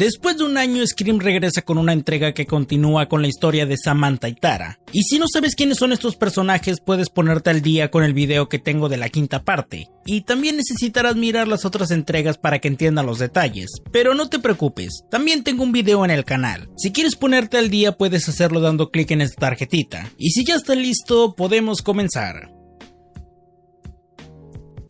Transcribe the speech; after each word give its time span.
Después 0.00 0.38
de 0.38 0.44
un 0.44 0.56
año, 0.56 0.82
Scream 0.86 1.18
regresa 1.18 1.60
con 1.60 1.76
una 1.76 1.92
entrega 1.92 2.32
que 2.32 2.46
continúa 2.46 3.06
con 3.06 3.20
la 3.20 3.28
historia 3.28 3.66
de 3.66 3.76
Samantha 3.76 4.30
y 4.30 4.34
Tara. 4.34 4.80
Y 4.92 5.02
si 5.02 5.18
no 5.18 5.26
sabes 5.30 5.54
quiénes 5.54 5.76
son 5.76 5.92
estos 5.92 6.16
personajes, 6.16 6.80
puedes 6.80 7.10
ponerte 7.10 7.50
al 7.50 7.60
día 7.60 7.90
con 7.90 8.02
el 8.02 8.14
video 8.14 8.48
que 8.48 8.58
tengo 8.58 8.88
de 8.88 8.96
la 8.96 9.10
quinta 9.10 9.42
parte. 9.42 9.90
Y 10.06 10.22
también 10.22 10.56
necesitarás 10.56 11.16
mirar 11.16 11.48
las 11.48 11.66
otras 11.66 11.90
entregas 11.90 12.38
para 12.38 12.60
que 12.60 12.68
entiendan 12.68 13.04
los 13.04 13.18
detalles. 13.18 13.68
Pero 13.92 14.14
no 14.14 14.30
te 14.30 14.38
preocupes, 14.38 15.04
también 15.10 15.44
tengo 15.44 15.64
un 15.64 15.72
video 15.72 16.02
en 16.02 16.12
el 16.12 16.24
canal. 16.24 16.70
Si 16.78 16.92
quieres 16.92 17.14
ponerte 17.14 17.58
al 17.58 17.68
día, 17.68 17.92
puedes 17.92 18.26
hacerlo 18.26 18.60
dando 18.60 18.90
clic 18.90 19.10
en 19.10 19.20
esta 19.20 19.38
tarjetita. 19.38 20.10
Y 20.16 20.30
si 20.30 20.46
ya 20.46 20.54
está 20.54 20.74
listo, 20.74 21.34
podemos 21.34 21.82
comenzar. 21.82 22.50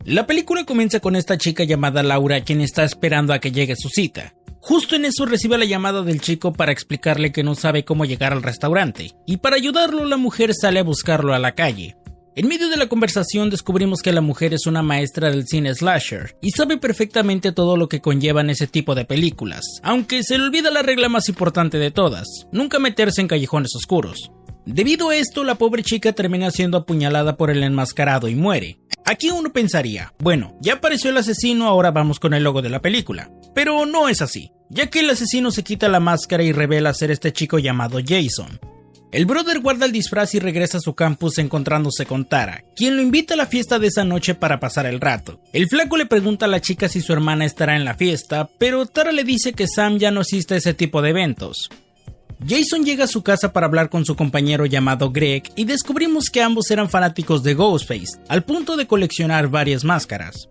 La 0.05 0.25
película 0.25 0.63
comienza 0.63 1.01
con 1.01 1.17
esta 1.17 1.37
chica 1.37 1.65
llamada 1.65 2.01
Laura 2.01 2.45
quien 2.45 2.61
está 2.61 2.85
esperando 2.85 3.33
a 3.33 3.39
que 3.39 3.51
llegue 3.51 3.75
su 3.75 3.89
cita. 3.89 4.33
Justo 4.63 4.95
en 4.95 5.05
eso 5.05 5.25
recibe 5.25 5.57
la 5.57 5.65
llamada 5.65 6.03
del 6.03 6.21
chico 6.21 6.53
para 6.53 6.71
explicarle 6.71 7.31
que 7.31 7.43
no 7.43 7.55
sabe 7.55 7.83
cómo 7.83 8.05
llegar 8.05 8.31
al 8.31 8.43
restaurante, 8.43 9.11
y 9.25 9.37
para 9.37 9.55
ayudarlo 9.55 10.05
la 10.05 10.17
mujer 10.17 10.53
sale 10.53 10.79
a 10.79 10.83
buscarlo 10.83 11.33
a 11.33 11.39
la 11.39 11.55
calle. 11.55 11.97
En 12.35 12.47
medio 12.47 12.69
de 12.69 12.77
la 12.77 12.87
conversación 12.87 13.49
descubrimos 13.49 14.01
que 14.01 14.13
la 14.13 14.21
mujer 14.21 14.53
es 14.53 14.67
una 14.67 14.83
maestra 14.83 15.31
del 15.31 15.47
cine 15.47 15.73
slasher 15.75 16.37
y 16.41 16.51
sabe 16.51 16.77
perfectamente 16.77 17.51
todo 17.51 17.75
lo 17.75 17.89
que 17.89 17.99
conllevan 17.99 18.49
ese 18.49 18.67
tipo 18.67 18.95
de 18.95 19.03
películas, 19.03 19.65
aunque 19.83 20.23
se 20.23 20.37
le 20.37 20.45
olvida 20.45 20.71
la 20.71 20.83
regla 20.83 21.09
más 21.09 21.27
importante 21.27 21.77
de 21.77 21.91
todas, 21.91 22.27
nunca 22.53 22.79
meterse 22.79 23.19
en 23.19 23.27
callejones 23.27 23.75
oscuros. 23.75 24.31
Debido 24.65 25.09
a 25.09 25.15
esto, 25.15 25.43
la 25.43 25.55
pobre 25.55 25.83
chica 25.83 26.13
termina 26.13 26.51
siendo 26.51 26.77
apuñalada 26.77 27.35
por 27.35 27.49
el 27.49 27.63
enmascarado 27.63 28.27
y 28.27 28.35
muere. 28.35 28.79
Aquí 29.05 29.31
uno 29.31 29.51
pensaría, 29.51 30.13
bueno, 30.19 30.55
ya 30.61 30.73
apareció 30.73 31.09
el 31.09 31.17
asesino, 31.17 31.67
ahora 31.67 31.91
vamos 31.91 32.19
con 32.19 32.33
el 32.33 32.43
logo 32.43 32.61
de 32.61 32.69
la 32.69 32.81
película. 32.81 33.31
Pero 33.55 33.85
no 33.85 34.07
es 34.07 34.21
así, 34.21 34.51
ya 34.69 34.87
que 34.87 34.99
el 34.99 35.09
asesino 35.09 35.51
se 35.51 35.63
quita 35.63 35.89
la 35.89 35.99
máscara 35.99 36.43
y 36.43 36.51
revela 36.51 36.93
ser 36.93 37.11
este 37.11 37.33
chico 37.33 37.57
llamado 37.57 37.99
Jason. 38.05 38.59
El 39.11 39.25
brother 39.25 39.59
guarda 39.59 39.85
el 39.85 39.91
disfraz 39.91 40.35
y 40.35 40.39
regresa 40.39 40.77
a 40.77 40.81
su 40.81 40.95
campus 40.95 41.37
encontrándose 41.39 42.05
con 42.05 42.23
Tara, 42.23 42.63
quien 42.77 42.95
lo 42.95 43.01
invita 43.01 43.33
a 43.33 43.37
la 43.37 43.45
fiesta 43.45 43.77
de 43.77 43.87
esa 43.87 44.05
noche 44.05 44.35
para 44.35 44.61
pasar 44.61 44.85
el 44.85 45.01
rato. 45.01 45.41
El 45.51 45.67
flaco 45.67 45.97
le 45.97 46.05
pregunta 46.05 46.45
a 46.45 46.47
la 46.49 46.61
chica 46.61 46.87
si 46.87 47.01
su 47.01 47.11
hermana 47.11 47.43
estará 47.43 47.75
en 47.75 47.83
la 47.83 47.95
fiesta, 47.95 48.49
pero 48.57 48.85
Tara 48.85 49.11
le 49.11 49.25
dice 49.25 49.51
que 49.51 49.67
Sam 49.67 49.97
ya 49.97 50.11
no 50.11 50.21
asiste 50.21 50.53
a 50.53 50.57
ese 50.57 50.73
tipo 50.73 51.01
de 51.01 51.09
eventos. 51.09 51.69
Jason 52.47 52.83
llega 52.83 53.03
a 53.03 53.07
su 53.07 53.21
casa 53.21 53.53
para 53.53 53.67
hablar 53.67 53.89
con 53.89 54.05
su 54.05 54.15
compañero 54.15 54.65
llamado 54.65 55.11
Greg 55.11 55.43
y 55.55 55.65
descubrimos 55.65 56.29
que 56.29 56.41
ambos 56.41 56.71
eran 56.71 56.89
fanáticos 56.89 57.43
de 57.43 57.53
Ghostface, 57.53 58.19
al 58.27 58.43
punto 58.43 58.77
de 58.77 58.87
coleccionar 58.87 59.47
varias 59.49 59.83
máscaras. 59.83 60.49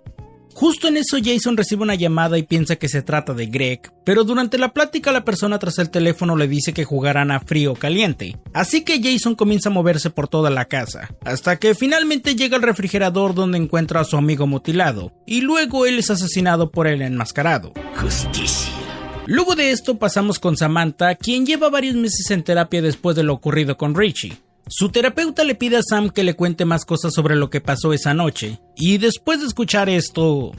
Justo 0.54 0.88
en 0.88 0.96
eso 0.96 1.16
Jason 1.22 1.56
recibe 1.56 1.82
una 1.82 1.94
llamada 1.94 2.36
y 2.36 2.42
piensa 2.42 2.76
que 2.76 2.88
se 2.88 3.02
trata 3.02 3.34
de 3.34 3.46
Greg, 3.46 3.80
pero 4.04 4.24
durante 4.24 4.58
la 4.58 4.72
plática 4.72 5.12
la 5.12 5.24
persona 5.24 5.58
tras 5.58 5.78
el 5.78 5.90
teléfono 5.90 6.36
le 6.36 6.48
dice 6.48 6.72
que 6.72 6.84
jugarán 6.84 7.30
a 7.30 7.40
frío 7.40 7.74
caliente, 7.74 8.36
así 8.52 8.82
que 8.82 9.00
Jason 9.02 9.36
comienza 9.36 9.68
a 9.68 9.72
moverse 9.72 10.10
por 10.10 10.28
toda 10.28 10.50
la 10.50 10.66
casa, 10.66 11.14
hasta 11.24 11.56
que 11.56 11.74
finalmente 11.74 12.34
llega 12.34 12.56
al 12.56 12.62
refrigerador 12.62 13.34
donde 13.34 13.58
encuentra 13.58 14.00
a 14.00 14.04
su 14.04 14.16
amigo 14.16 14.46
mutilado, 14.46 15.12
y 15.24 15.40
luego 15.40 15.86
él 15.86 15.98
es 15.98 16.10
asesinado 16.10 16.70
por 16.70 16.88
el 16.88 17.00
enmascarado. 17.00 17.72
Justicia. 18.00 18.79
Luego 19.30 19.54
de 19.54 19.70
esto 19.70 19.96
pasamos 19.96 20.40
con 20.40 20.56
Samantha, 20.56 21.14
quien 21.14 21.46
lleva 21.46 21.70
varios 21.70 21.94
meses 21.94 22.28
en 22.32 22.42
terapia 22.42 22.82
después 22.82 23.14
de 23.14 23.22
lo 23.22 23.32
ocurrido 23.32 23.76
con 23.76 23.94
Richie. 23.94 24.36
Su 24.66 24.88
terapeuta 24.88 25.44
le 25.44 25.54
pide 25.54 25.76
a 25.76 25.82
Sam 25.88 26.10
que 26.10 26.24
le 26.24 26.34
cuente 26.34 26.64
más 26.64 26.84
cosas 26.84 27.14
sobre 27.14 27.36
lo 27.36 27.48
que 27.48 27.60
pasó 27.60 27.92
esa 27.92 28.12
noche, 28.12 28.58
y 28.74 28.98
después 28.98 29.38
de 29.38 29.46
escuchar 29.46 29.88
esto... 29.88 30.50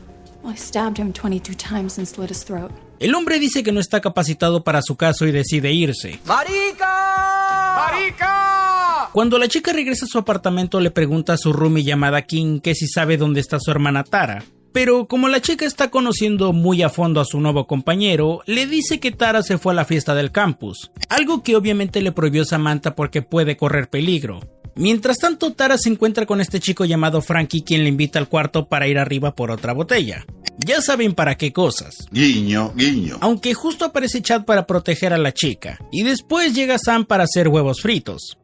El 2.97 3.13
hombre 3.13 3.39
dice 3.39 3.61
que 3.61 3.73
no 3.73 3.81
está 3.81 3.99
capacitado 3.99 4.63
para 4.63 4.81
su 4.81 4.95
caso 4.95 5.27
y 5.27 5.33
decide 5.33 5.73
irse. 5.73 6.21
¡Marica! 6.23 7.75
¡Marica! 7.75 9.09
Cuando 9.11 9.37
la 9.37 9.49
chica 9.49 9.73
regresa 9.73 10.05
a 10.05 10.07
su 10.07 10.17
apartamento 10.17 10.79
le 10.79 10.91
pregunta 10.91 11.33
a 11.33 11.37
su 11.37 11.51
roomie 11.51 11.83
llamada 11.83 12.21
King 12.21 12.61
que 12.61 12.73
si 12.73 12.87
sabe 12.87 13.17
dónde 13.17 13.41
está 13.41 13.59
su 13.59 13.69
hermana 13.69 14.05
Tara, 14.05 14.45
pero 14.73 15.07
como 15.07 15.27
la 15.27 15.41
chica 15.41 15.65
está 15.65 15.89
conociendo 15.89 16.53
muy 16.53 16.81
a 16.81 16.89
fondo 16.89 17.19
a 17.19 17.25
su 17.25 17.39
nuevo 17.39 17.67
compañero, 17.67 18.41
le 18.45 18.67
dice 18.67 18.99
que 18.99 19.11
Tara 19.11 19.43
se 19.43 19.57
fue 19.57 19.73
a 19.73 19.75
la 19.75 19.85
fiesta 19.85 20.15
del 20.15 20.31
campus, 20.31 20.91
algo 21.09 21.43
que 21.43 21.55
obviamente 21.55 22.01
le 22.01 22.11
prohibió 22.11 22.45
Samantha 22.45 22.95
porque 22.95 23.21
puede 23.21 23.57
correr 23.57 23.89
peligro. 23.89 24.39
Mientras 24.75 25.17
tanto, 25.17 25.51
Tara 25.51 25.77
se 25.77 25.89
encuentra 25.89 26.25
con 26.25 26.39
este 26.39 26.61
chico 26.61 26.85
llamado 26.85 27.21
Frankie 27.21 27.63
quien 27.63 27.83
le 27.83 27.89
invita 27.89 28.19
al 28.19 28.29
cuarto 28.29 28.67
para 28.69 28.87
ir 28.87 28.97
arriba 28.97 29.35
por 29.35 29.51
otra 29.51 29.73
botella. 29.73 30.25
Ya 30.65 30.81
saben 30.81 31.13
para 31.13 31.35
qué 31.35 31.51
cosas. 31.51 32.07
Guiño, 32.11 32.73
guiño. 32.75 33.17
Aunque 33.19 33.53
justo 33.53 33.85
aparece 33.85 34.21
Chad 34.21 34.45
para 34.45 34.67
proteger 34.67 35.13
a 35.13 35.17
la 35.17 35.33
chica, 35.33 35.79
y 35.91 36.03
después 36.03 36.53
llega 36.53 36.77
Sam 36.77 37.05
para 37.05 37.25
hacer 37.25 37.49
huevos 37.49 37.81
fritos. 37.81 38.37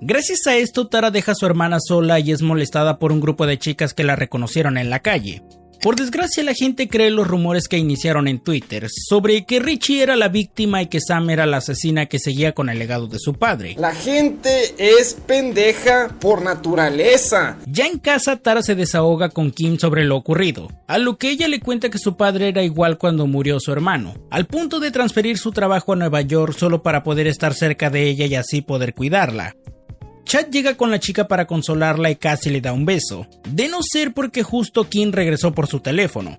Gracias 0.00 0.46
a 0.46 0.56
esto, 0.56 0.88
Tara 0.88 1.10
deja 1.10 1.32
a 1.32 1.36
su 1.36 1.46
hermana 1.46 1.78
sola 1.80 2.18
y 2.20 2.32
es 2.32 2.42
molestada 2.42 2.98
por 2.98 3.12
un 3.12 3.20
grupo 3.20 3.46
de 3.46 3.58
chicas 3.58 3.94
que 3.94 4.04
la 4.04 4.16
reconocieron 4.16 4.76
en 4.76 4.90
la 4.90 5.00
calle. 5.00 5.42
Por 5.82 5.96
desgracia 5.96 6.44
la 6.44 6.54
gente 6.54 6.86
cree 6.86 7.10
los 7.10 7.26
rumores 7.26 7.66
que 7.66 7.76
iniciaron 7.76 8.28
en 8.28 8.38
Twitter 8.38 8.86
sobre 8.88 9.44
que 9.44 9.58
Richie 9.58 10.00
era 10.00 10.14
la 10.14 10.28
víctima 10.28 10.80
y 10.80 10.86
que 10.86 11.00
Sam 11.00 11.30
era 11.30 11.44
la 11.44 11.56
asesina 11.56 12.06
que 12.06 12.20
seguía 12.20 12.52
con 12.52 12.68
el 12.68 12.78
legado 12.78 13.08
de 13.08 13.18
su 13.18 13.34
padre. 13.34 13.74
La 13.76 13.92
gente 13.92 14.76
es 14.78 15.14
pendeja 15.14 16.14
por 16.20 16.40
naturaleza. 16.40 17.58
Ya 17.66 17.88
en 17.88 17.98
casa 17.98 18.36
Tara 18.36 18.62
se 18.62 18.76
desahoga 18.76 19.30
con 19.30 19.50
Kim 19.50 19.76
sobre 19.76 20.04
lo 20.04 20.14
ocurrido, 20.14 20.68
a 20.86 20.98
lo 20.98 21.18
que 21.18 21.30
ella 21.30 21.48
le 21.48 21.58
cuenta 21.58 21.90
que 21.90 21.98
su 21.98 22.16
padre 22.16 22.50
era 22.50 22.62
igual 22.62 22.96
cuando 22.96 23.26
murió 23.26 23.58
su 23.58 23.72
hermano, 23.72 24.14
al 24.30 24.46
punto 24.46 24.78
de 24.78 24.92
transferir 24.92 25.36
su 25.36 25.50
trabajo 25.50 25.94
a 25.94 25.96
Nueva 25.96 26.20
York 26.20 26.56
solo 26.56 26.84
para 26.84 27.02
poder 27.02 27.26
estar 27.26 27.54
cerca 27.54 27.90
de 27.90 28.08
ella 28.08 28.26
y 28.26 28.36
así 28.36 28.62
poder 28.62 28.94
cuidarla. 28.94 29.56
Chad 30.24 30.46
llega 30.50 30.76
con 30.76 30.90
la 30.90 31.00
chica 31.00 31.28
para 31.28 31.46
consolarla 31.46 32.10
y 32.10 32.16
casi 32.16 32.50
le 32.50 32.60
da 32.60 32.72
un 32.72 32.84
beso, 32.84 33.26
de 33.48 33.68
no 33.68 33.80
ser 33.82 34.12
porque 34.12 34.42
justo 34.42 34.88
Kim 34.88 35.12
regresó 35.12 35.52
por 35.52 35.66
su 35.66 35.80
teléfono. 35.80 36.38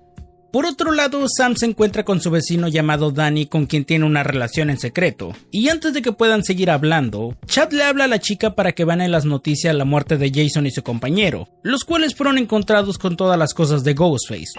Por 0.54 0.66
otro 0.66 0.92
lado, 0.92 1.26
Sam 1.28 1.56
se 1.56 1.66
encuentra 1.66 2.04
con 2.04 2.20
su 2.20 2.30
vecino 2.30 2.68
llamado 2.68 3.10
Danny 3.10 3.46
con 3.46 3.66
quien 3.66 3.84
tiene 3.84 4.04
una 4.04 4.22
relación 4.22 4.70
en 4.70 4.78
secreto, 4.78 5.32
y 5.50 5.68
antes 5.68 5.92
de 5.94 6.00
que 6.00 6.12
puedan 6.12 6.44
seguir 6.44 6.70
hablando, 6.70 7.36
Chad 7.46 7.72
le 7.72 7.82
habla 7.82 8.04
a 8.04 8.08
la 8.08 8.20
chica 8.20 8.54
para 8.54 8.70
que 8.70 8.84
vean 8.84 9.00
en 9.00 9.10
las 9.10 9.24
noticias 9.24 9.74
la 9.74 9.84
muerte 9.84 10.16
de 10.16 10.30
Jason 10.32 10.66
y 10.66 10.70
su 10.70 10.84
compañero, 10.84 11.48
los 11.62 11.84
cuales 11.84 12.14
fueron 12.14 12.38
encontrados 12.38 12.98
con 12.98 13.16
todas 13.16 13.36
las 13.36 13.52
cosas 13.52 13.82
de 13.82 13.94
Ghostface. 13.94 14.52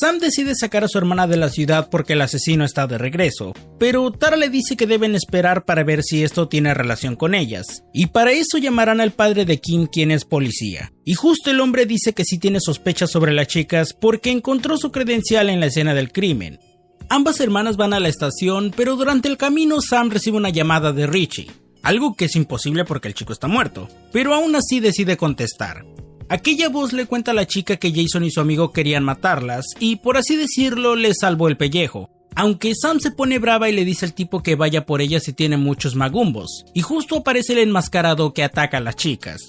Sam 0.00 0.20
decide 0.20 0.54
sacar 0.54 0.84
a 0.84 0.88
su 0.88 0.96
hermana 0.96 1.26
de 1.26 1.36
la 1.36 1.48
ciudad 1.48 1.88
porque 1.90 2.12
el 2.12 2.20
asesino 2.20 2.64
está 2.64 2.86
de 2.86 2.98
regreso, 2.98 3.52
pero 3.80 4.12
Tara 4.12 4.36
le 4.36 4.48
dice 4.48 4.76
que 4.76 4.86
deben 4.86 5.16
esperar 5.16 5.64
para 5.64 5.82
ver 5.82 6.04
si 6.04 6.22
esto 6.22 6.46
tiene 6.46 6.72
relación 6.72 7.16
con 7.16 7.34
ellas, 7.34 7.82
y 7.92 8.06
para 8.06 8.30
eso 8.30 8.58
llamarán 8.58 9.00
al 9.00 9.10
padre 9.10 9.44
de 9.44 9.58
Kim 9.58 9.88
quien 9.88 10.12
es 10.12 10.24
policía. 10.24 10.92
Y 11.04 11.14
justo 11.14 11.50
el 11.50 11.58
hombre 11.58 11.84
dice 11.84 12.12
que 12.12 12.24
sí 12.24 12.38
tiene 12.38 12.60
sospechas 12.60 13.10
sobre 13.10 13.32
las 13.32 13.48
chicas 13.48 13.92
porque 13.92 14.30
encontró 14.30 14.76
su 14.76 14.92
credencial 14.92 15.50
en 15.50 15.58
la 15.58 15.66
escena 15.66 15.94
del 15.94 16.12
crimen. 16.12 16.60
Ambas 17.08 17.40
hermanas 17.40 17.76
van 17.76 17.92
a 17.92 17.98
la 17.98 18.06
estación, 18.06 18.72
pero 18.76 18.94
durante 18.94 19.26
el 19.26 19.36
camino 19.36 19.80
Sam 19.80 20.10
recibe 20.10 20.36
una 20.36 20.50
llamada 20.50 20.92
de 20.92 21.08
Richie, 21.08 21.50
algo 21.82 22.14
que 22.14 22.26
es 22.26 22.36
imposible 22.36 22.84
porque 22.84 23.08
el 23.08 23.14
chico 23.14 23.32
está 23.32 23.48
muerto, 23.48 23.88
pero 24.12 24.32
aún 24.32 24.54
así 24.54 24.78
decide 24.78 25.16
contestar. 25.16 25.84
Aquella 26.30 26.68
voz 26.68 26.92
le 26.92 27.06
cuenta 27.06 27.30
a 27.30 27.34
la 27.34 27.46
chica 27.46 27.76
que 27.76 27.90
Jason 27.90 28.22
y 28.22 28.30
su 28.30 28.40
amigo 28.40 28.70
querían 28.70 29.02
matarlas 29.02 29.64
y 29.80 29.96
por 29.96 30.18
así 30.18 30.36
decirlo 30.36 30.94
le 30.94 31.14
salvó 31.14 31.48
el 31.48 31.56
pellejo. 31.56 32.10
Aunque 32.34 32.74
Sam 32.74 33.00
se 33.00 33.10
pone 33.10 33.38
brava 33.38 33.70
y 33.70 33.72
le 33.72 33.84
dice 33.84 34.04
al 34.04 34.12
tipo 34.12 34.42
que 34.42 34.54
vaya 34.54 34.84
por 34.84 35.00
ella 35.00 35.20
si 35.20 35.32
tiene 35.32 35.56
muchos 35.56 35.96
magumbos, 35.96 36.66
y 36.74 36.82
justo 36.82 37.16
aparece 37.16 37.54
el 37.54 37.60
enmascarado 37.60 38.32
que 38.32 38.44
ataca 38.44 38.76
a 38.76 38.80
las 38.80 38.94
chicas. 38.94 39.40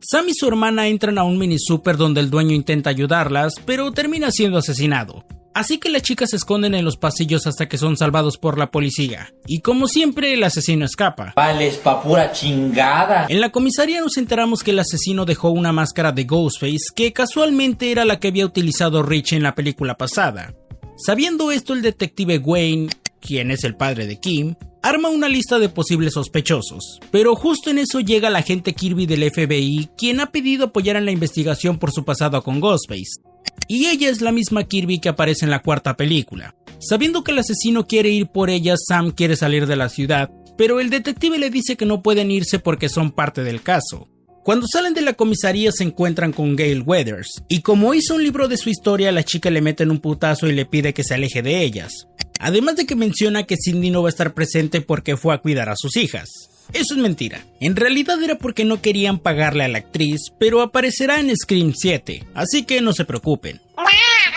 Sam 0.00 0.28
y 0.28 0.34
su 0.34 0.48
hermana 0.48 0.88
entran 0.88 1.18
a 1.18 1.24
un 1.24 1.38
mini 1.38 1.58
super 1.58 1.96
donde 1.96 2.20
el 2.20 2.30
dueño 2.30 2.54
intenta 2.54 2.90
ayudarlas, 2.90 3.54
pero 3.64 3.92
termina 3.92 4.30
siendo 4.30 4.58
asesinado. 4.58 5.24
Así 5.56 5.78
que 5.78 5.88
las 5.88 6.02
chicas 6.02 6.28
se 6.28 6.36
esconden 6.36 6.74
en 6.74 6.84
los 6.84 6.98
pasillos 6.98 7.46
hasta 7.46 7.66
que 7.66 7.78
son 7.78 7.96
salvados 7.96 8.36
por 8.36 8.58
la 8.58 8.70
policía. 8.70 9.32
Y 9.46 9.60
como 9.60 9.88
siempre, 9.88 10.34
el 10.34 10.44
asesino 10.44 10.84
escapa. 10.84 11.32
Vales 11.34 11.76
pa' 11.78 12.02
pura 12.02 12.30
chingada. 12.30 13.24
En 13.30 13.40
la 13.40 13.50
comisaría 13.50 14.02
nos 14.02 14.18
enteramos 14.18 14.62
que 14.62 14.72
el 14.72 14.80
asesino 14.80 15.24
dejó 15.24 15.48
una 15.48 15.72
máscara 15.72 16.12
de 16.12 16.24
Ghostface 16.24 16.92
que 16.94 17.14
casualmente 17.14 17.90
era 17.90 18.04
la 18.04 18.20
que 18.20 18.28
había 18.28 18.44
utilizado 18.44 19.02
Rich 19.02 19.32
en 19.32 19.44
la 19.44 19.54
película 19.54 19.96
pasada. 19.96 20.52
Sabiendo 20.98 21.50
esto, 21.50 21.72
el 21.72 21.80
detective 21.80 22.36
Wayne, 22.36 22.90
quien 23.18 23.50
es 23.50 23.64
el 23.64 23.76
padre 23.76 24.06
de 24.06 24.20
Kim, 24.20 24.56
arma 24.82 25.08
una 25.08 25.30
lista 25.30 25.58
de 25.58 25.70
posibles 25.70 26.12
sospechosos. 26.12 27.00
Pero 27.10 27.34
justo 27.34 27.70
en 27.70 27.78
eso 27.78 28.00
llega 28.00 28.28
el 28.28 28.36
agente 28.36 28.74
Kirby 28.74 29.06
del 29.06 29.30
FBI, 29.32 29.88
quien 29.96 30.20
ha 30.20 30.26
pedido 30.32 30.66
apoyar 30.66 30.96
en 30.96 31.06
la 31.06 31.12
investigación 31.12 31.78
por 31.78 31.92
su 31.92 32.04
pasado 32.04 32.42
con 32.42 32.60
Ghostface 32.60 33.22
y 33.68 33.86
ella 33.86 34.08
es 34.08 34.20
la 34.20 34.32
misma 34.32 34.64
Kirby 34.64 34.98
que 34.98 35.08
aparece 35.08 35.44
en 35.44 35.50
la 35.50 35.62
cuarta 35.62 35.96
película. 35.96 36.54
Sabiendo 36.78 37.24
que 37.24 37.32
el 37.32 37.38
asesino 37.38 37.86
quiere 37.86 38.10
ir 38.10 38.26
por 38.26 38.50
ella, 38.50 38.74
Sam 38.76 39.10
quiere 39.10 39.36
salir 39.36 39.66
de 39.66 39.76
la 39.76 39.88
ciudad, 39.88 40.30
pero 40.56 40.80
el 40.80 40.90
detective 40.90 41.38
le 41.38 41.50
dice 41.50 41.76
que 41.76 41.86
no 41.86 42.02
pueden 42.02 42.30
irse 42.30 42.58
porque 42.58 42.88
son 42.88 43.12
parte 43.12 43.42
del 43.42 43.62
caso. 43.62 44.08
Cuando 44.42 44.66
salen 44.68 44.94
de 44.94 45.00
la 45.00 45.14
comisaría 45.14 45.72
se 45.72 45.82
encuentran 45.82 46.32
con 46.32 46.54
Gail 46.54 46.82
Weathers, 46.82 47.42
y 47.48 47.62
como 47.62 47.94
hizo 47.94 48.14
un 48.14 48.22
libro 48.22 48.46
de 48.46 48.56
su 48.56 48.70
historia, 48.70 49.10
la 49.10 49.24
chica 49.24 49.50
le 49.50 49.60
mete 49.60 49.82
en 49.82 49.90
un 49.90 49.98
putazo 49.98 50.46
y 50.46 50.52
le 50.52 50.66
pide 50.66 50.94
que 50.94 51.02
se 51.02 51.14
aleje 51.14 51.42
de 51.42 51.62
ellas. 51.62 52.06
Además 52.38 52.76
de 52.76 52.86
que 52.86 52.94
menciona 52.94 53.42
que 53.42 53.56
Cindy 53.56 53.90
no 53.90 54.02
va 54.02 54.08
a 54.08 54.10
estar 54.10 54.34
presente 54.34 54.80
porque 54.80 55.16
fue 55.16 55.34
a 55.34 55.38
cuidar 55.38 55.68
a 55.68 55.74
sus 55.76 55.96
hijas. 55.96 56.28
Eso 56.72 56.94
es 56.94 57.00
mentira. 57.00 57.44
En 57.60 57.76
realidad 57.76 58.22
era 58.22 58.36
porque 58.36 58.64
no 58.64 58.82
querían 58.82 59.18
pagarle 59.18 59.64
a 59.64 59.68
la 59.68 59.78
actriz, 59.78 60.32
pero 60.38 60.60
aparecerá 60.62 61.20
en 61.20 61.34
Scream 61.36 61.72
7, 61.74 62.24
así 62.34 62.64
que 62.64 62.80
no 62.80 62.92
se 62.92 63.04
preocupen. 63.04 63.60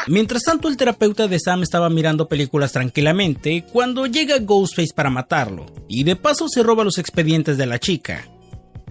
Mientras 0.07 0.43
tanto, 0.43 0.67
el 0.67 0.77
terapeuta 0.77 1.27
de 1.27 1.39
Sam 1.39 1.63
estaba 1.63 1.89
mirando 1.89 2.27
películas 2.27 2.71
tranquilamente 2.71 3.63
cuando 3.71 4.05
llega 4.05 4.39
Ghostface 4.39 4.93
para 4.95 5.09
matarlo, 5.09 5.65
y 5.87 6.03
de 6.03 6.15
paso 6.15 6.47
se 6.47 6.63
roba 6.63 6.83
los 6.83 6.97
expedientes 6.97 7.57
de 7.57 7.65
la 7.65 7.79
chica. 7.79 8.27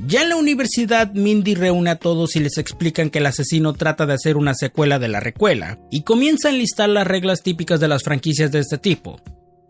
Ya 0.06 0.22
en 0.22 0.28
la 0.28 0.36
universidad, 0.36 1.12
Mindy 1.12 1.56
reúne 1.56 1.90
a 1.90 1.96
todos 1.98 2.36
y 2.36 2.40
les 2.40 2.56
explican 2.58 3.10
que 3.10 3.18
el 3.18 3.26
asesino 3.26 3.72
trata 3.72 4.06
de 4.06 4.14
hacer 4.14 4.36
una 4.36 4.54
secuela 4.54 5.00
de 5.00 5.08
la 5.08 5.18
recuela, 5.18 5.78
y 5.90 6.02
comienza 6.02 6.48
a 6.48 6.52
enlistar 6.52 6.88
las 6.88 7.06
reglas 7.06 7.42
típicas 7.42 7.80
de 7.80 7.88
las 7.88 8.04
franquicias 8.04 8.52
de 8.52 8.60
este 8.60 8.78
tipo. 8.78 9.20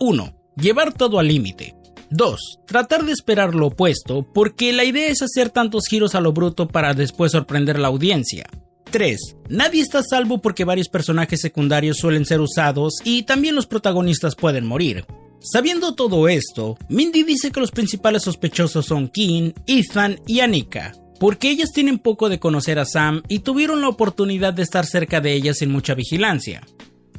1. 0.01 0.35
Llevar 0.57 0.93
todo 0.93 1.19
al 1.19 1.29
límite. 1.29 1.78
2. 2.11 2.61
Tratar 2.67 3.05
de 3.05 3.13
esperar 3.13 3.55
lo 3.55 3.69
opuesto, 3.69 4.23
porque 4.33 4.73
la 4.73 4.85
idea 4.85 5.09
es 5.09 5.23
hacer 5.23 5.51
tantos 5.51 5.87
giros 5.89 6.15
a 6.15 6.21
lo 6.21 6.33
bruto 6.33 6.69
para 6.69 6.95
después 6.95 7.33
sorprender 7.33 7.77
a 7.77 7.81
la 7.81 7.89
audiencia. 7.89 8.47
3. 8.91 9.37
Nadie 9.49 9.83
está 9.83 10.03
salvo 10.03 10.41
porque 10.41 10.65
varios 10.65 10.89
personajes 10.89 11.41
secundarios 11.41 11.99
suelen 11.99 12.25
ser 12.25 12.41
usados 12.41 12.95
y 13.05 13.25
también 13.25 13.55
los 13.55 13.67
protagonistas 13.67 14.35
pueden 14.35 14.67
morir. 14.67 15.05
Sabiendo 15.41 15.95
todo 15.95 16.29
esto, 16.29 16.77
Mindy 16.89 17.23
dice 17.23 17.53
que 17.53 17.61
los 17.61 17.71
principales 17.71 18.23
sospechosos 18.23 18.87
son 18.87 19.09
Kim, 19.09 19.53
Ethan 19.67 20.19
y 20.27 20.41
Anika, 20.41 20.93
porque 21.21 21.51
ellas 21.51 21.71
tienen 21.73 21.99
poco 21.99 22.29
de 22.29 22.41
conocer 22.41 22.79
a 22.79 22.85
Sam 22.85 23.23
y 23.29 23.41
tuvieron 23.41 23.81
la 23.81 23.89
oportunidad 23.89 24.53
de 24.53 24.63
estar 24.63 24.85
cerca 24.85 25.21
de 25.21 25.35
ellas 25.35 25.59
sin 25.59 25.71
mucha 25.71 25.95
vigilancia. 25.95 26.63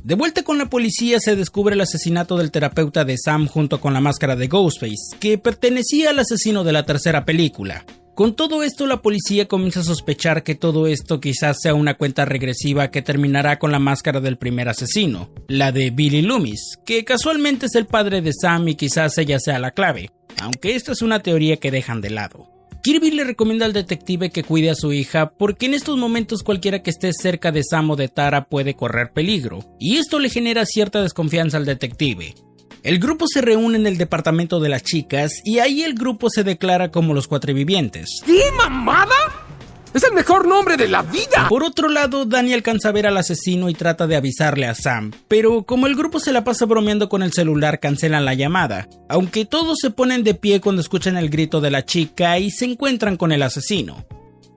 De 0.03 0.15
vuelta 0.15 0.43
con 0.43 0.57
la 0.57 0.69
policía 0.69 1.19
se 1.19 1.35
descubre 1.35 1.75
el 1.75 1.81
asesinato 1.81 2.37
del 2.37 2.51
terapeuta 2.51 3.03
de 3.03 3.17
Sam 3.17 3.47
junto 3.47 3.81
con 3.81 3.93
la 3.93 3.99
máscara 3.99 4.37
de 4.37 4.47
Ghostface, 4.47 5.17
que 5.19 5.37
pertenecía 5.37 6.11
al 6.11 6.19
asesino 6.19 6.63
de 6.63 6.71
la 6.71 6.83
tercera 6.83 7.25
película. 7.25 7.85
Con 8.15 8.35
todo 8.35 8.63
esto, 8.63 8.85
la 8.85 9.01
policía 9.01 9.47
comienza 9.47 9.81
a 9.81 9.83
sospechar 9.83 10.43
que 10.43 10.55
todo 10.55 10.87
esto 10.87 11.19
quizás 11.19 11.57
sea 11.61 11.73
una 11.73 11.95
cuenta 11.95 12.25
regresiva 12.25 12.91
que 12.91 13.01
terminará 13.01 13.59
con 13.59 13.71
la 13.71 13.79
máscara 13.79 14.19
del 14.19 14.37
primer 14.37 14.69
asesino, 14.69 15.29
la 15.47 15.71
de 15.71 15.89
Billy 15.89 16.21
Loomis, 16.21 16.79
que 16.85 17.05
casualmente 17.05 17.67
es 17.67 17.75
el 17.75 17.85
padre 17.85 18.21
de 18.21 18.33
Sam 18.33 18.67
y 18.69 18.75
quizás 18.75 19.17
ella 19.17 19.39
sea 19.39 19.59
la 19.59 19.71
clave, 19.71 20.11
aunque 20.41 20.75
esta 20.75 20.93
es 20.93 21.01
una 21.01 21.21
teoría 21.21 21.57
que 21.57 21.71
dejan 21.71 22.01
de 22.01 22.09
lado. 22.09 22.58
Kirby 22.81 23.11
le 23.11 23.23
recomienda 23.23 23.65
al 23.65 23.73
detective 23.73 24.29
que 24.29 24.43
cuide 24.43 24.69
a 24.69 24.75
su 24.75 24.93
hija 24.93 25.31
porque 25.37 25.65
en 25.65 25.73
estos 25.73 25.97
momentos 25.97 26.43
cualquiera 26.43 26.81
que 26.81 26.89
esté 26.89 27.11
cerca 27.13 27.51
de 27.51 27.63
Sam 27.63 27.91
o 27.91 27.95
de 27.95 28.07
Tara 28.07 28.45
puede 28.45 28.75
correr 28.75 29.11
peligro, 29.11 29.59
y 29.79 29.97
esto 29.97 30.19
le 30.19 30.29
genera 30.29 30.65
cierta 30.65 31.01
desconfianza 31.01 31.57
al 31.57 31.65
detective, 31.65 32.35
el 32.83 32.99
grupo 32.99 33.25
se 33.27 33.41
reúne 33.41 33.77
en 33.77 33.87
el 33.87 33.97
departamento 33.97 34.59
de 34.59 34.69
las 34.69 34.83
chicas 34.83 35.33
y 35.43 35.59
ahí 35.59 35.83
el 35.83 35.95
grupo 35.95 36.29
se 36.29 36.43
declara 36.43 36.91
como 36.91 37.13
los 37.13 37.27
cuatrevivientes. 37.27 38.21
¿Qué 38.25 38.43
mamada? 38.55 39.48
¡Es 39.91 40.03
el 40.03 40.13
mejor 40.13 40.47
nombre 40.47 40.77
de 40.77 40.87
la 40.87 41.01
vida! 41.01 41.47
Por 41.49 41.63
otro 41.63 41.89
lado, 41.89 42.25
Danny 42.25 42.53
alcanza 42.53 42.89
a 42.89 42.91
ver 42.91 43.07
al 43.07 43.17
asesino 43.17 43.69
y 43.69 43.73
trata 43.73 44.05
de 44.05 44.15
avisarle 44.15 44.67
a 44.67 44.75
Sam, 44.75 45.11
pero 45.27 45.63
como 45.63 45.87
el 45.87 45.95
grupo 45.95 46.19
se 46.19 46.31
la 46.31 46.43
pasa 46.43 46.65
bromeando 46.65 47.09
con 47.09 47.23
el 47.23 47.33
celular, 47.33 47.79
cancelan 47.79 48.23
la 48.23 48.35
llamada, 48.35 48.87
aunque 49.09 49.45
todos 49.45 49.79
se 49.81 49.89
ponen 49.89 50.23
de 50.23 50.35
pie 50.35 50.61
cuando 50.61 50.81
escuchan 50.81 51.17
el 51.17 51.31
grito 51.31 51.59
de 51.59 51.71
la 51.71 51.85
chica 51.85 52.37
y 52.37 52.51
se 52.51 52.65
encuentran 52.65 53.17
con 53.17 53.31
el 53.31 53.41
asesino. 53.41 54.05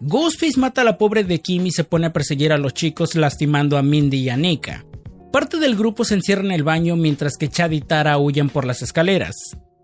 Ghostface 0.00 0.60
mata 0.60 0.82
a 0.82 0.84
la 0.84 0.98
pobre 0.98 1.24
de 1.24 1.40
Kim 1.40 1.64
y 1.64 1.70
se 1.70 1.84
pone 1.84 2.06
a 2.06 2.12
perseguir 2.12 2.52
a 2.52 2.58
los 2.58 2.74
chicos 2.74 3.14
lastimando 3.14 3.78
a 3.78 3.82
Mindy 3.82 4.18
y 4.18 4.28
a 4.28 4.36
Nika. 4.36 4.84
Parte 5.32 5.56
del 5.56 5.76
grupo 5.76 6.04
se 6.04 6.14
encierra 6.14 6.42
en 6.42 6.52
el 6.52 6.62
baño 6.62 6.94
mientras 6.96 7.38
que 7.38 7.48
Chad 7.48 7.70
y 7.70 7.80
Tara 7.80 8.18
huyen 8.18 8.50
por 8.50 8.66
las 8.66 8.82
escaleras, 8.82 9.34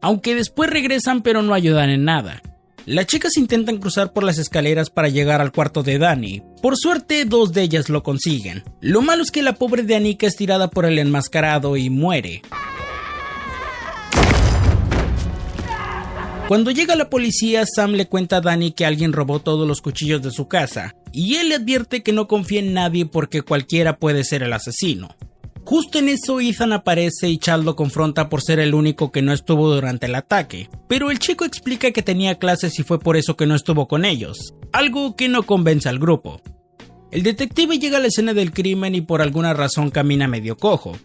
aunque 0.02 0.34
después 0.34 0.68
regresan 0.68 1.22
pero 1.22 1.40
no 1.40 1.54
ayudan 1.54 1.88
en 1.88 2.04
nada. 2.04 2.42
Las 2.86 3.06
chicas 3.06 3.36
intentan 3.36 3.78
cruzar 3.78 4.12
por 4.12 4.24
las 4.24 4.38
escaleras 4.38 4.88
para 4.90 5.08
llegar 5.08 5.40
al 5.40 5.52
cuarto 5.52 5.82
de 5.82 5.98
Dani. 5.98 6.42
Por 6.62 6.76
suerte, 6.76 7.24
dos 7.24 7.52
de 7.52 7.62
ellas 7.62 7.88
lo 7.88 8.02
consiguen. 8.02 8.64
Lo 8.80 9.02
malo 9.02 9.22
es 9.22 9.30
que 9.30 9.42
la 9.42 9.54
pobre 9.54 9.82
de 9.82 9.96
Anika 9.96 10.26
es 10.26 10.36
tirada 10.36 10.70
por 10.70 10.86
el 10.86 10.98
enmascarado 10.98 11.76
y 11.76 11.90
muere. 11.90 12.42
Cuando 16.48 16.70
llega 16.70 16.96
la 16.96 17.10
policía, 17.10 17.66
Sam 17.66 17.92
le 17.92 18.08
cuenta 18.08 18.38
a 18.38 18.40
Dani 18.40 18.72
que 18.72 18.86
alguien 18.86 19.12
robó 19.12 19.38
todos 19.38 19.68
los 19.68 19.82
cuchillos 19.82 20.22
de 20.22 20.30
su 20.30 20.48
casa, 20.48 20.96
y 21.12 21.34
él 21.34 21.50
le 21.50 21.56
advierte 21.56 22.02
que 22.02 22.14
no 22.14 22.26
confía 22.26 22.60
en 22.60 22.72
nadie 22.72 23.04
porque 23.04 23.42
cualquiera 23.42 23.98
puede 23.98 24.24
ser 24.24 24.42
el 24.42 24.54
asesino. 24.54 25.14
Justo 25.68 25.98
en 25.98 26.08
eso 26.08 26.40
Ethan 26.40 26.72
aparece 26.72 27.28
y 27.28 27.36
Chad 27.36 27.60
lo 27.60 27.76
confronta 27.76 28.30
por 28.30 28.40
ser 28.40 28.58
el 28.58 28.72
único 28.72 29.12
que 29.12 29.20
no 29.20 29.34
estuvo 29.34 29.70
durante 29.70 30.06
el 30.06 30.14
ataque, 30.14 30.70
pero 30.88 31.10
el 31.10 31.18
chico 31.18 31.44
explica 31.44 31.90
que 31.90 32.02
tenía 32.02 32.38
clases 32.38 32.78
y 32.78 32.84
fue 32.84 32.98
por 32.98 33.18
eso 33.18 33.36
que 33.36 33.44
no 33.44 33.54
estuvo 33.54 33.86
con 33.86 34.06
ellos, 34.06 34.54
algo 34.72 35.14
que 35.14 35.28
no 35.28 35.42
convence 35.42 35.90
al 35.90 35.98
grupo. 35.98 36.40
El 37.12 37.22
detective 37.22 37.78
llega 37.78 37.98
a 37.98 38.00
la 38.00 38.06
escena 38.06 38.32
del 38.32 38.50
crimen 38.50 38.94
y 38.94 39.02
por 39.02 39.20
alguna 39.20 39.52
razón 39.52 39.90
camina 39.90 40.26
medio 40.26 40.56
cojo. 40.56 40.96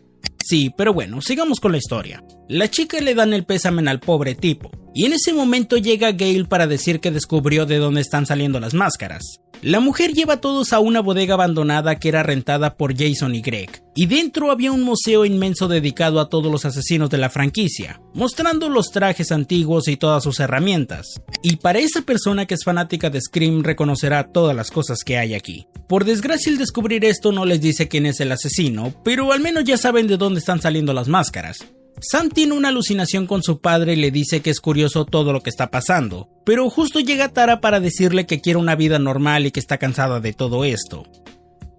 Sí, 0.42 0.74
pero 0.77 0.94
bueno, 0.94 1.21
sigamos 1.21 1.59
con 1.59 1.74
la 1.74 1.80
historia. 1.80 2.24
La 2.53 2.69
chica 2.69 3.01
le 3.01 3.15
dan 3.15 3.33
el 3.33 3.45
pésame 3.45 3.89
al 3.89 4.00
pobre 4.00 4.35
tipo, 4.35 4.69
y 4.94 5.07
en 5.07 5.13
ese 5.13 5.33
momento 5.33 5.75
llega 5.75 6.11
Gail 6.11 6.47
para 6.47 6.67
decir 6.67 7.00
que 7.00 7.09
descubrió 7.09 7.65
de 7.65 7.79
dónde 7.79 8.01
están 8.01 8.27
saliendo 8.27 8.59
las 8.59 8.75
máscaras. 8.75 9.39
La 9.63 9.79
mujer 9.79 10.13
lleva 10.13 10.35
a 10.35 10.39
todos 10.39 10.71
a 10.71 10.79
una 10.79 11.00
bodega 11.00 11.33
abandonada 11.33 11.95
que 11.95 12.09
era 12.09 12.21
rentada 12.21 12.77
por 12.77 12.95
Jason 12.95 13.33
y 13.33 13.41
Greg, 13.41 13.83
y 13.95 14.05
dentro 14.05 14.51
había 14.51 14.71
un 14.71 14.83
museo 14.83 15.25
inmenso 15.25 15.67
dedicado 15.67 16.19
a 16.19 16.29
todos 16.29 16.51
los 16.51 16.63
asesinos 16.63 17.09
de 17.09 17.17
la 17.17 17.31
franquicia, 17.31 18.00
mostrando 18.13 18.69
los 18.69 18.91
trajes 18.91 19.31
antiguos 19.31 19.88
y 19.88 19.97
todas 19.97 20.21
sus 20.21 20.39
herramientas. 20.39 21.23
Y 21.41 21.56
para 21.56 21.79
esa 21.79 22.03
persona 22.03 22.45
que 22.45 22.53
es 22.53 22.63
fanática 22.63 23.09
de 23.09 23.19
Scream 23.19 23.63
reconocerá 23.63 24.27
todas 24.27 24.56
las 24.56 24.69
cosas 24.69 24.99
que 25.03 25.17
hay 25.17 25.33
aquí. 25.33 25.65
Por 25.89 26.06
desgracia 26.06 26.51
el 26.51 26.59
descubrir 26.59 27.03
esto 27.03 27.31
no 27.31 27.45
les 27.45 27.61
dice 27.61 27.88
quién 27.88 28.06
es 28.06 28.19
el 28.19 28.31
asesino, 28.31 28.94
pero 29.03 29.31
al 29.31 29.39
menos 29.39 29.63
ya 29.63 29.77
saben 29.77 30.06
de 30.06 30.17
dónde 30.17 30.38
están 30.38 30.61
saliendo 30.61 30.94
las 30.94 31.07
máscaras. 31.07 31.57
Sam 32.01 32.30
tiene 32.30 32.54
una 32.54 32.69
alucinación 32.69 33.28
con 33.28 33.44
su 33.44 33.60
padre 33.60 33.94
y 33.94 33.95
le 33.98 34.12
dice 34.12 34.42
que 34.42 34.50
es 34.50 34.60
curioso 34.60 35.06
todo 35.06 35.31
lo 35.31 35.42
que 35.42 35.50
está 35.50 35.72
pasando, 35.72 36.30
pero 36.44 36.69
justo 36.69 37.00
llega 37.00 37.30
Tara 37.30 37.62
para 37.62 37.80
decirle 37.80 38.25
que 38.25 38.42
quiere 38.42 38.60
una 38.60 38.75
vida 38.75 39.00
normal 39.00 39.45
y 39.45 39.51
que 39.51 39.60
está 39.60 39.78
cansada 39.78 40.19
de 40.19 40.34
todo 40.34 40.66
esto. 40.66 41.06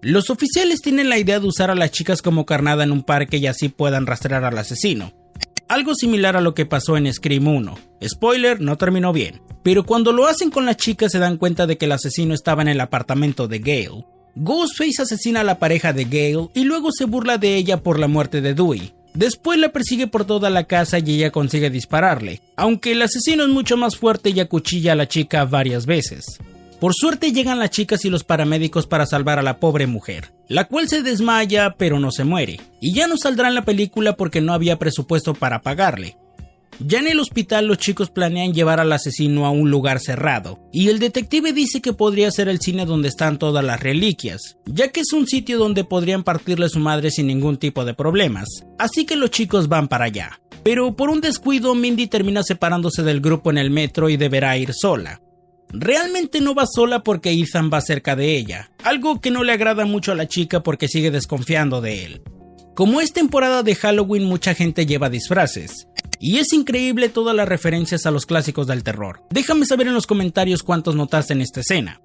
Los 0.01 0.29
oficiales 0.29 0.81
tienen 0.81 1.09
la 1.09 1.17
idea 1.17 1.39
de 1.39 1.47
usar 1.47 1.71
a 1.71 1.75
las 1.75 1.91
chicas 1.91 2.21
como 2.21 2.45
carnada 2.45 2.83
en 2.83 2.91
un 2.91 3.03
parque 3.03 3.37
y 3.37 3.47
así 3.47 3.69
puedan 3.69 4.05
rastrear 4.05 4.43
al 4.43 4.57
asesino. 4.57 5.13
Algo 5.67 5.95
similar 5.95 6.35
a 6.35 6.41
lo 6.41 6.53
que 6.53 6.67
pasó 6.67 6.95
en 6.95 7.11
Scream 7.11 7.47
1. 7.47 7.75
Spoiler, 8.07 8.61
no 8.61 8.77
terminó 8.77 9.13
bien. 9.13 9.41
Pero 9.63 9.83
cuando 9.83 10.11
lo 10.11 10.27
hacen 10.27 10.51
con 10.51 10.67
las 10.67 10.77
chicas 10.77 11.11
se 11.11 11.17
dan 11.17 11.37
cuenta 11.37 11.65
de 11.65 11.79
que 11.79 11.85
el 11.85 11.91
asesino 11.91 12.35
estaba 12.35 12.61
en 12.61 12.67
el 12.67 12.81
apartamento 12.81 13.47
de 13.47 13.57
Gale. 13.57 14.05
Ghostface 14.35 15.01
asesina 15.01 15.41
a 15.41 15.43
la 15.43 15.57
pareja 15.57 15.91
de 15.91 16.03
Gale 16.03 16.49
y 16.53 16.65
luego 16.65 16.91
se 16.91 17.05
burla 17.05 17.39
de 17.39 17.55
ella 17.55 17.81
por 17.81 17.97
la 17.97 18.07
muerte 18.07 18.41
de 18.41 18.53
Dewey. 18.53 18.93
Después 19.15 19.57
la 19.57 19.69
persigue 19.69 20.07
por 20.07 20.25
toda 20.25 20.49
la 20.49 20.65
casa 20.65 20.99
y 20.99 21.15
ella 21.15 21.31
consigue 21.31 21.69
dispararle, 21.69 22.41
aunque 22.57 22.91
el 22.91 23.01
asesino 23.01 23.43
es 23.43 23.49
mucho 23.49 23.77
más 23.77 23.95
fuerte 23.95 24.31
y 24.31 24.39
acuchilla 24.41 24.91
a 24.91 24.95
la 24.95 25.07
chica 25.07 25.45
varias 25.45 25.85
veces. 25.85 26.37
Por 26.81 26.93
suerte 26.93 27.31
llegan 27.31 27.57
las 27.57 27.69
chicas 27.69 28.03
y 28.03 28.09
los 28.09 28.25
paramédicos 28.25 28.85
para 28.87 29.05
salvar 29.05 29.39
a 29.39 29.43
la 29.43 29.57
pobre 29.59 29.87
mujer, 29.87 30.33
la 30.49 30.65
cual 30.65 30.89
se 30.89 31.01
desmaya 31.01 31.75
pero 31.77 31.99
no 31.99 32.11
se 32.11 32.25
muere, 32.25 32.59
y 32.81 32.93
ya 32.93 33.07
no 33.07 33.15
saldrá 33.15 33.47
en 33.47 33.55
la 33.55 33.63
película 33.63 34.17
porque 34.17 34.41
no 34.41 34.53
había 34.53 34.77
presupuesto 34.77 35.33
para 35.33 35.61
pagarle, 35.61 36.17
ya 36.79 36.99
en 36.99 37.07
el 37.07 37.19
hospital 37.19 37.67
los 37.67 37.77
chicos 37.77 38.09
planean 38.09 38.53
llevar 38.53 38.79
al 38.79 38.91
asesino 38.91 39.45
a 39.45 39.51
un 39.51 39.69
lugar 39.69 39.99
cerrado, 39.99 40.59
y 40.71 40.89
el 40.89 40.99
detective 40.99 41.53
dice 41.53 41.81
que 41.81 41.93
podría 41.93 42.31
ser 42.31 42.49
el 42.49 42.59
cine 42.59 42.85
donde 42.85 43.07
están 43.07 43.39
todas 43.39 43.63
las 43.63 43.79
reliquias, 43.79 44.57
ya 44.65 44.89
que 44.89 45.01
es 45.01 45.13
un 45.13 45.27
sitio 45.27 45.57
donde 45.57 45.83
podrían 45.83 46.23
partirle 46.23 46.65
a 46.65 46.69
su 46.69 46.79
madre 46.79 47.11
sin 47.11 47.27
ningún 47.27 47.57
tipo 47.57 47.85
de 47.85 47.93
problemas, 47.93 48.47
así 48.77 49.05
que 49.05 49.15
los 49.15 49.31
chicos 49.31 49.67
van 49.67 49.87
para 49.87 50.05
allá. 50.05 50.39
Pero 50.63 50.95
por 50.95 51.09
un 51.09 51.21
descuido 51.21 51.75
Mindy 51.75 52.07
termina 52.07 52.41
separándose 52.43 53.03
del 53.03 53.21
grupo 53.21 53.51
en 53.51 53.59
el 53.59 53.69
metro 53.69 54.09
y 54.09 54.17
deberá 54.17 54.57
ir 54.57 54.73
sola. 54.73 55.21
Realmente 55.69 56.41
no 56.41 56.55
va 56.55 56.65
sola 56.65 57.03
porque 57.03 57.31
Ethan 57.31 57.69
va 57.71 57.81
cerca 57.81 58.15
de 58.15 58.37
ella, 58.37 58.71
algo 58.83 59.19
que 59.19 59.31
no 59.31 59.43
le 59.43 59.51
agrada 59.51 59.85
mucho 59.85 60.11
a 60.11 60.15
la 60.15 60.27
chica 60.27 60.63
porque 60.63 60.87
sigue 60.87 61.11
desconfiando 61.11 61.81
de 61.81 62.05
él. 62.05 62.21
Como 62.75 62.99
es 62.99 63.13
temporada 63.13 63.63
de 63.63 63.73
Halloween 63.73 64.25
mucha 64.25 64.53
gente 64.53 64.85
lleva 64.85 65.09
disfraces, 65.09 65.87
y 66.19 66.39
es 66.39 66.51
increíble 66.51 67.07
todas 67.07 67.33
las 67.33 67.47
referencias 67.47 68.05
a 68.05 68.11
los 68.11 68.25
clásicos 68.25 68.67
del 68.67 68.83
terror. 68.83 69.23
Déjame 69.29 69.65
saber 69.65 69.87
en 69.87 69.93
los 69.93 70.05
comentarios 70.05 70.61
cuántos 70.61 70.93
notaste 70.93 71.31
en 71.31 71.39
esta 71.39 71.61
escena. 71.61 72.01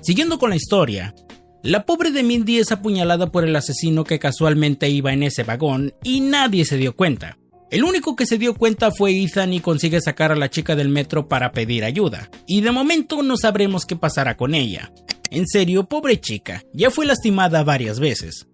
Siguiendo 0.00 0.38
con 0.38 0.48
la 0.48 0.56
historia, 0.56 1.14
la 1.62 1.84
pobre 1.84 2.10
de 2.10 2.22
Mindy 2.22 2.56
es 2.56 2.72
apuñalada 2.72 3.30
por 3.30 3.44
el 3.44 3.54
asesino 3.54 4.04
que 4.04 4.18
casualmente 4.18 4.88
iba 4.88 5.12
en 5.12 5.24
ese 5.24 5.42
vagón 5.42 5.92
y 6.02 6.20
nadie 6.20 6.64
se 6.64 6.78
dio 6.78 6.96
cuenta. 6.96 7.36
El 7.70 7.84
único 7.84 8.16
que 8.16 8.24
se 8.24 8.38
dio 8.38 8.54
cuenta 8.54 8.90
fue 8.90 9.10
Ethan 9.10 9.52
y 9.52 9.60
consigue 9.60 10.00
sacar 10.00 10.32
a 10.32 10.36
la 10.36 10.48
chica 10.48 10.74
del 10.74 10.88
metro 10.88 11.28
para 11.28 11.52
pedir 11.52 11.84
ayuda, 11.84 12.30
y 12.46 12.62
de 12.62 12.72
momento 12.72 13.22
no 13.22 13.36
sabremos 13.36 13.84
qué 13.84 13.94
pasará 13.94 14.38
con 14.38 14.54
ella. 14.54 14.90
En 15.30 15.46
serio, 15.46 15.84
pobre 15.84 16.18
chica, 16.18 16.64
ya 16.72 16.90
fue 16.90 17.04
lastimada 17.04 17.62
varias 17.62 18.00
veces. 18.00 18.47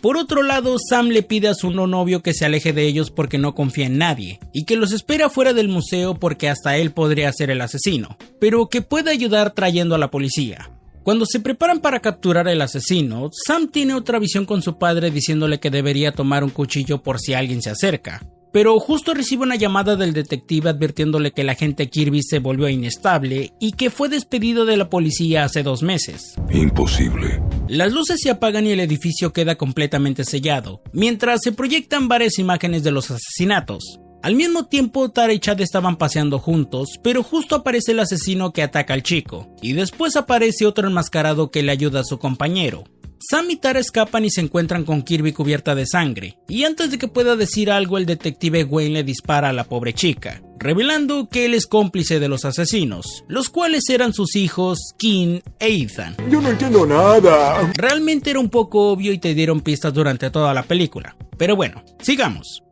Por 0.00 0.16
otro 0.16 0.44
lado, 0.44 0.76
Sam 0.78 1.08
le 1.08 1.24
pide 1.24 1.48
a 1.48 1.54
su 1.54 1.70
no 1.70 1.88
novio 1.88 2.22
que 2.22 2.32
se 2.32 2.44
aleje 2.44 2.72
de 2.72 2.86
ellos 2.86 3.10
porque 3.10 3.36
no 3.36 3.54
confía 3.54 3.86
en 3.86 3.98
nadie, 3.98 4.38
y 4.52 4.64
que 4.64 4.76
los 4.76 4.92
espera 4.92 5.28
fuera 5.28 5.52
del 5.52 5.68
museo 5.68 6.14
porque 6.14 6.48
hasta 6.48 6.76
él 6.76 6.92
podría 6.92 7.32
ser 7.32 7.50
el 7.50 7.60
asesino, 7.60 8.16
pero 8.38 8.68
que 8.68 8.80
puede 8.80 9.10
ayudar 9.10 9.54
trayendo 9.54 9.96
a 9.96 9.98
la 9.98 10.10
policía. 10.10 10.70
Cuando 11.02 11.26
se 11.26 11.40
preparan 11.40 11.80
para 11.80 12.00
capturar 12.00 12.46
al 12.46 12.62
asesino, 12.62 13.30
Sam 13.32 13.68
tiene 13.68 13.94
otra 13.94 14.18
visión 14.18 14.44
con 14.44 14.62
su 14.62 14.78
padre 14.78 15.10
diciéndole 15.10 15.58
que 15.58 15.70
debería 15.70 16.12
tomar 16.12 16.44
un 16.44 16.50
cuchillo 16.50 17.02
por 17.02 17.18
si 17.18 17.34
alguien 17.34 17.62
se 17.62 17.70
acerca, 17.70 18.22
pero 18.52 18.78
justo 18.80 19.14
recibe 19.14 19.42
una 19.42 19.56
llamada 19.56 19.96
del 19.96 20.12
detective 20.12 20.70
advirtiéndole 20.70 21.32
que 21.32 21.42
el 21.42 21.50
agente 21.50 21.88
Kirby 21.88 22.22
se 22.22 22.38
volvió 22.38 22.68
inestable 22.68 23.52
y 23.60 23.72
que 23.72 23.90
fue 23.90 24.08
despedido 24.08 24.64
de 24.64 24.76
la 24.76 24.88
policía 24.90 25.44
hace 25.44 25.62
dos 25.62 25.82
meses. 25.82 26.34
Imposible. 26.50 27.40
Las 27.68 27.92
luces 27.92 28.20
se 28.22 28.30
apagan 28.30 28.66
y 28.66 28.70
el 28.70 28.80
edificio 28.80 29.32
queda 29.32 29.56
completamente 29.56 30.24
sellado, 30.24 30.82
mientras 30.92 31.40
se 31.42 31.52
proyectan 31.52 32.08
varias 32.08 32.38
imágenes 32.38 32.82
de 32.82 32.92
los 32.92 33.10
asesinatos. 33.10 34.00
Al 34.20 34.34
mismo 34.34 34.66
tiempo, 34.66 35.10
Tara 35.10 35.32
y 35.32 35.38
Chad 35.38 35.60
estaban 35.60 35.96
paseando 35.96 36.40
juntos, 36.40 36.98
pero 37.02 37.22
justo 37.22 37.54
aparece 37.54 37.92
el 37.92 38.00
asesino 38.00 38.52
que 38.52 38.62
ataca 38.62 38.94
al 38.94 39.04
chico, 39.04 39.54
y 39.62 39.74
después 39.74 40.16
aparece 40.16 40.66
otro 40.66 40.88
enmascarado 40.88 41.52
que 41.52 41.62
le 41.62 41.70
ayuda 41.70 42.00
a 42.00 42.04
su 42.04 42.18
compañero. 42.18 42.84
Sam 43.20 43.50
y 43.50 43.56
Tara 43.56 43.80
escapan 43.80 44.24
y 44.24 44.30
se 44.30 44.40
encuentran 44.40 44.84
con 44.84 45.02
Kirby 45.02 45.32
cubierta 45.32 45.74
de 45.74 45.86
sangre, 45.86 46.38
y 46.48 46.62
antes 46.64 46.90
de 46.90 46.98
que 46.98 47.08
pueda 47.08 47.34
decir 47.34 47.68
algo 47.68 47.98
el 47.98 48.06
detective 48.06 48.62
Wayne 48.62 48.94
le 48.94 49.02
dispara 49.02 49.48
a 49.48 49.52
la 49.52 49.64
pobre 49.64 49.92
chica, 49.92 50.40
revelando 50.56 51.28
que 51.28 51.44
él 51.44 51.54
es 51.54 51.66
cómplice 51.66 52.20
de 52.20 52.28
los 52.28 52.44
asesinos, 52.44 53.24
los 53.26 53.48
cuales 53.48 53.88
eran 53.88 54.12
sus 54.12 54.36
hijos 54.36 54.94
Kim 54.96 55.40
e 55.58 55.82
Ethan. 55.82 56.16
Yo 56.30 56.40
no 56.40 56.50
entiendo 56.50 56.86
nada. 56.86 57.72
Realmente 57.74 58.30
era 58.30 58.38
un 58.38 58.50
poco 58.50 58.92
obvio 58.92 59.12
y 59.12 59.18
te 59.18 59.34
dieron 59.34 59.62
pistas 59.62 59.92
durante 59.92 60.30
toda 60.30 60.54
la 60.54 60.62
película, 60.62 61.16
pero 61.36 61.56
bueno, 61.56 61.82
sigamos. 62.00 62.62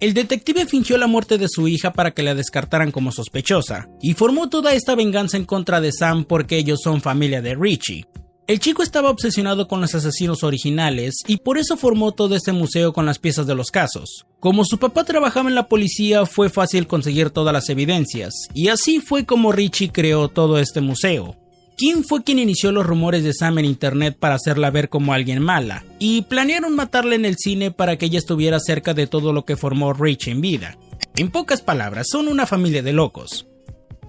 El 0.00 0.14
detective 0.14 0.66
fingió 0.66 0.98
la 0.98 1.06
muerte 1.06 1.38
de 1.38 1.46
su 1.48 1.68
hija 1.68 1.92
para 1.92 2.10
que 2.10 2.24
la 2.24 2.34
descartaran 2.34 2.90
como 2.90 3.12
sospechosa, 3.12 3.88
y 4.00 4.14
formó 4.14 4.48
toda 4.48 4.74
esta 4.74 4.96
venganza 4.96 5.36
en 5.36 5.44
contra 5.44 5.80
de 5.80 5.92
Sam 5.92 6.24
porque 6.24 6.56
ellos 6.58 6.80
son 6.82 7.00
familia 7.00 7.40
de 7.40 7.54
Richie, 7.54 8.08
el 8.48 8.58
chico 8.58 8.82
estaba 8.82 9.10
obsesionado 9.10 9.68
con 9.68 9.80
los 9.80 9.94
asesinos 9.94 10.42
originales 10.42 11.14
y 11.28 11.36
por 11.38 11.58
eso 11.58 11.76
formó 11.76 12.12
todo 12.12 12.34
este 12.34 12.52
museo 12.52 12.92
con 12.92 13.06
las 13.06 13.18
piezas 13.18 13.46
de 13.46 13.54
los 13.54 13.70
casos. 13.70 14.26
Como 14.40 14.64
su 14.64 14.78
papá 14.78 15.04
trabajaba 15.04 15.48
en 15.48 15.54
la 15.54 15.68
policía 15.68 16.26
fue 16.26 16.50
fácil 16.50 16.88
conseguir 16.88 17.30
todas 17.30 17.52
las 17.52 17.68
evidencias, 17.68 18.32
y 18.52 18.68
así 18.68 18.98
fue 18.98 19.24
como 19.24 19.52
Richie 19.52 19.92
creó 19.92 20.28
todo 20.28 20.58
este 20.58 20.80
museo. 20.80 21.36
Kim 21.76 22.02
fue 22.02 22.22
quien 22.24 22.38
inició 22.38 22.72
los 22.72 22.84
rumores 22.84 23.24
de 23.24 23.32
Sam 23.32 23.58
en 23.58 23.64
internet 23.64 24.16
para 24.18 24.34
hacerla 24.34 24.70
ver 24.70 24.88
como 24.88 25.12
alguien 25.12 25.40
mala, 25.40 25.84
y 26.00 26.22
planearon 26.22 26.74
matarla 26.74 27.14
en 27.14 27.24
el 27.24 27.36
cine 27.36 27.70
para 27.70 27.96
que 27.96 28.06
ella 28.06 28.18
estuviera 28.18 28.58
cerca 28.58 28.92
de 28.92 29.06
todo 29.06 29.32
lo 29.32 29.44
que 29.44 29.56
formó 29.56 29.92
Richie 29.92 30.32
en 30.32 30.40
vida. 30.40 30.76
En 31.16 31.30
pocas 31.30 31.62
palabras, 31.62 32.08
son 32.10 32.26
una 32.26 32.46
familia 32.46 32.82
de 32.82 32.92
locos. 32.92 33.46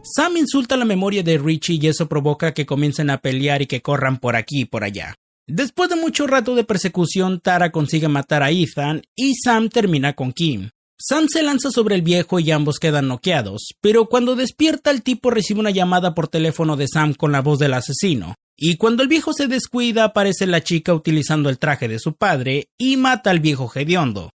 Sam 0.06 0.36
insulta 0.36 0.76
la 0.76 0.84
memoria 0.84 1.24
de 1.24 1.38
Richie 1.38 1.80
y 1.82 1.88
eso 1.88 2.10
provoca 2.10 2.54
que 2.54 2.66
comiencen 2.66 3.10
a 3.10 3.20
pelear 3.20 3.62
y 3.62 3.68
que 3.68 3.82
corran 3.82 4.20
por 4.20 4.36
aquí 4.36 4.62
y 4.62 4.66
por 4.66 4.84
allá. 4.84 5.16
Después 5.48 5.90
de 5.90 5.96
mucho 5.96 6.28
rato 6.28 6.56
de 6.56 6.66
persecución, 6.66 7.40
Tara 7.40 7.72
consigue 7.72 8.10
matar 8.10 8.44
a 8.44 8.52
Ethan 8.52 9.02
y 9.16 9.34
Sam 9.36 9.70
termina 9.70 10.12
con 10.12 10.34
Kim. 10.34 10.72
Sam 11.00 11.28
se 11.30 11.42
lanza 11.42 11.72
sobre 11.72 11.96
el 11.96 12.02
viejo 12.02 12.40
y 12.40 12.52
ambos 12.52 12.80
quedan 12.80 13.08
noqueados, 13.08 13.76
pero 13.80 14.08
cuando 14.08 14.36
despierta 14.36 14.92
el 14.92 15.04
tipo 15.04 15.32
recibe 15.32 15.62
una 15.62 15.72
llamada 15.72 16.14
por 16.14 16.28
teléfono 16.28 16.76
de 16.76 16.88
Sam 16.90 17.14
con 17.14 17.32
la 17.32 17.42
voz 17.42 17.60
del 17.60 17.74
asesino, 17.74 18.36
y 18.58 18.76
cuando 18.76 19.04
el 19.04 19.10
viejo 19.10 19.32
se 19.34 19.48
descuida 19.48 20.04
aparece 20.04 20.48
la 20.48 20.64
chica 20.64 20.94
utilizando 20.94 21.50
el 21.50 21.60
traje 21.60 21.88
de 21.88 22.00
su 22.00 22.14
padre 22.14 22.68
y 22.78 22.98
mata 22.98 23.32
al 23.32 23.40
viejo 23.40 23.72
hediondo. 23.74 24.32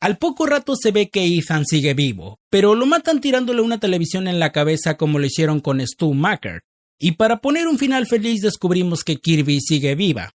Al 0.00 0.18
poco 0.18 0.44
rato 0.44 0.76
se 0.76 0.90
ve 0.90 1.08
que 1.08 1.24
Ethan 1.24 1.64
sigue 1.64 1.94
vivo, 1.94 2.38
pero 2.50 2.74
lo 2.74 2.84
matan 2.84 3.20
tirándole 3.20 3.62
una 3.62 3.80
televisión 3.80 4.28
en 4.28 4.38
la 4.38 4.52
cabeza 4.52 4.96
como 4.96 5.18
lo 5.18 5.26
hicieron 5.26 5.60
con 5.60 5.80
Stu 5.86 6.12
Macker. 6.12 6.62
Y 6.98 7.12
para 7.12 7.38
poner 7.38 7.66
un 7.66 7.78
final 7.78 8.06
feliz 8.06 8.42
descubrimos 8.42 9.04
que 9.04 9.16
Kirby 9.16 9.60
sigue 9.60 9.94
viva. 9.94 10.32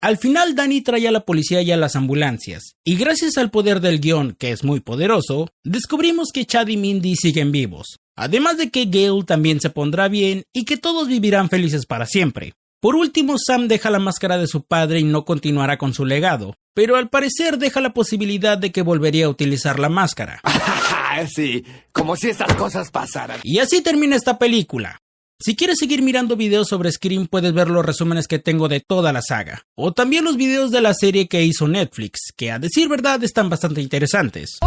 Al 0.00 0.18
final 0.18 0.54
Danny 0.54 0.80
trae 0.80 1.06
a 1.06 1.12
la 1.12 1.24
policía 1.24 1.62
y 1.62 1.70
a 1.70 1.76
las 1.76 1.94
ambulancias, 1.94 2.74
y 2.84 2.96
gracias 2.96 3.38
al 3.38 3.50
poder 3.50 3.80
del 3.80 4.00
guion, 4.00 4.34
que 4.36 4.50
es 4.50 4.64
muy 4.64 4.80
poderoso, 4.80 5.50
descubrimos 5.62 6.30
que 6.34 6.44
Chad 6.44 6.66
y 6.68 6.76
Mindy 6.76 7.14
siguen 7.14 7.52
vivos, 7.52 8.00
además 8.16 8.56
de 8.56 8.70
que 8.70 8.86
Gale 8.86 9.22
también 9.24 9.60
se 9.60 9.70
pondrá 9.70 10.08
bien 10.08 10.42
y 10.52 10.64
que 10.64 10.76
todos 10.76 11.06
vivirán 11.06 11.50
felices 11.50 11.86
para 11.86 12.06
siempre. 12.06 12.54
Por 12.82 12.96
último, 12.96 13.36
Sam 13.38 13.68
deja 13.68 13.90
la 13.90 14.00
máscara 14.00 14.38
de 14.38 14.48
su 14.48 14.64
padre 14.64 14.98
y 14.98 15.04
no 15.04 15.24
continuará 15.24 15.78
con 15.78 15.94
su 15.94 16.04
legado, 16.04 16.56
pero 16.74 16.96
al 16.96 17.10
parecer 17.10 17.58
deja 17.58 17.80
la 17.80 17.94
posibilidad 17.94 18.58
de 18.58 18.72
que 18.72 18.82
volvería 18.82 19.26
a 19.26 19.28
utilizar 19.28 19.78
la 19.78 19.88
máscara. 19.88 20.40
sí, 21.32 21.64
como 21.92 22.16
si 22.16 22.30
estas 22.30 22.52
cosas 22.56 22.90
pasaran. 22.90 23.38
Y 23.44 23.60
así 23.60 23.82
termina 23.82 24.16
esta 24.16 24.36
película. 24.36 24.98
Si 25.40 25.54
quieres 25.54 25.78
seguir 25.78 26.02
mirando 26.02 26.34
videos 26.34 26.66
sobre 26.66 26.90
Scream 26.90 27.28
puedes 27.28 27.52
ver 27.52 27.70
los 27.70 27.86
resúmenes 27.86 28.26
que 28.26 28.40
tengo 28.40 28.66
de 28.66 28.80
toda 28.80 29.12
la 29.12 29.22
saga, 29.22 29.62
o 29.76 29.92
también 29.92 30.24
los 30.24 30.36
videos 30.36 30.72
de 30.72 30.80
la 30.80 30.92
serie 30.92 31.28
que 31.28 31.44
hizo 31.44 31.68
Netflix, 31.68 32.32
que 32.36 32.50
a 32.50 32.58
decir 32.58 32.88
verdad 32.88 33.22
están 33.22 33.48
bastante 33.48 33.80
interesantes. 33.80 34.58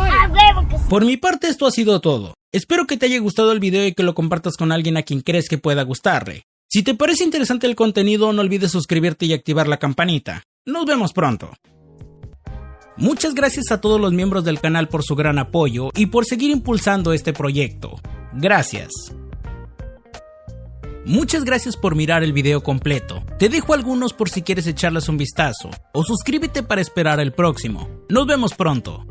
Por 0.88 1.04
mi 1.04 1.18
parte 1.18 1.50
esto 1.50 1.68
ha 1.68 1.72
sido 1.72 2.00
todo. 2.00 2.34
Espero 2.54 2.88
que 2.88 2.96
te 2.96 3.08
haya 3.08 3.20
gustado 3.20 3.52
el 3.52 3.60
video 3.60 3.86
y 3.86 3.94
que 3.94 4.04
lo 4.04 4.16
compartas 4.16 4.56
con 4.56 4.72
alguien 4.72 4.96
a 4.96 5.04
quien 5.04 5.20
crees 5.20 5.50
que 5.50 5.58
pueda 5.58 5.84
gustarle. 5.84 6.46
Si 6.76 6.84
te 6.84 6.94
parece 6.94 7.24
interesante 7.24 7.68
el 7.68 7.76
contenido, 7.78 8.34
no 8.34 8.42
olvides 8.42 8.70
suscribirte 8.70 9.26
y 9.26 9.32
activar 9.32 9.70
la 9.70 9.78
campanita. 9.78 10.44
Nos 10.66 10.86
vemos 10.86 11.14
pronto. 11.14 11.54
Muchas 12.98 13.34
gracias 13.34 13.72
a 13.72 13.80
todos 13.80 13.98
los 13.98 14.12
miembros 14.12 14.44
del 14.44 14.60
canal 14.60 14.90
por 14.90 15.02
su 15.02 15.16
gran 15.16 15.40
apoyo 15.40 15.90
y 15.96 16.08
por 16.08 16.26
seguir 16.26 16.52
impulsando 16.52 17.14
este 17.14 17.32
proyecto. 17.32 17.96
Gracias. 18.34 18.92
Muchas 21.06 21.46
gracias 21.46 21.78
por 21.78 21.96
mirar 21.96 22.24
el 22.24 22.34
video 22.34 22.62
completo. 22.62 23.24
Te 23.40 23.48
dejo 23.48 23.74
algunos 23.74 24.12
por 24.12 24.30
si 24.30 24.42
quieres 24.42 24.68
echarles 24.68 25.08
un 25.08 25.16
vistazo, 25.16 25.70
o 25.94 26.04
suscríbete 26.04 26.62
para 26.62 26.82
esperar 26.82 27.22
el 27.22 27.32
próximo. 27.32 27.90
Nos 28.10 28.28
vemos 28.28 28.54
pronto. 28.54 29.06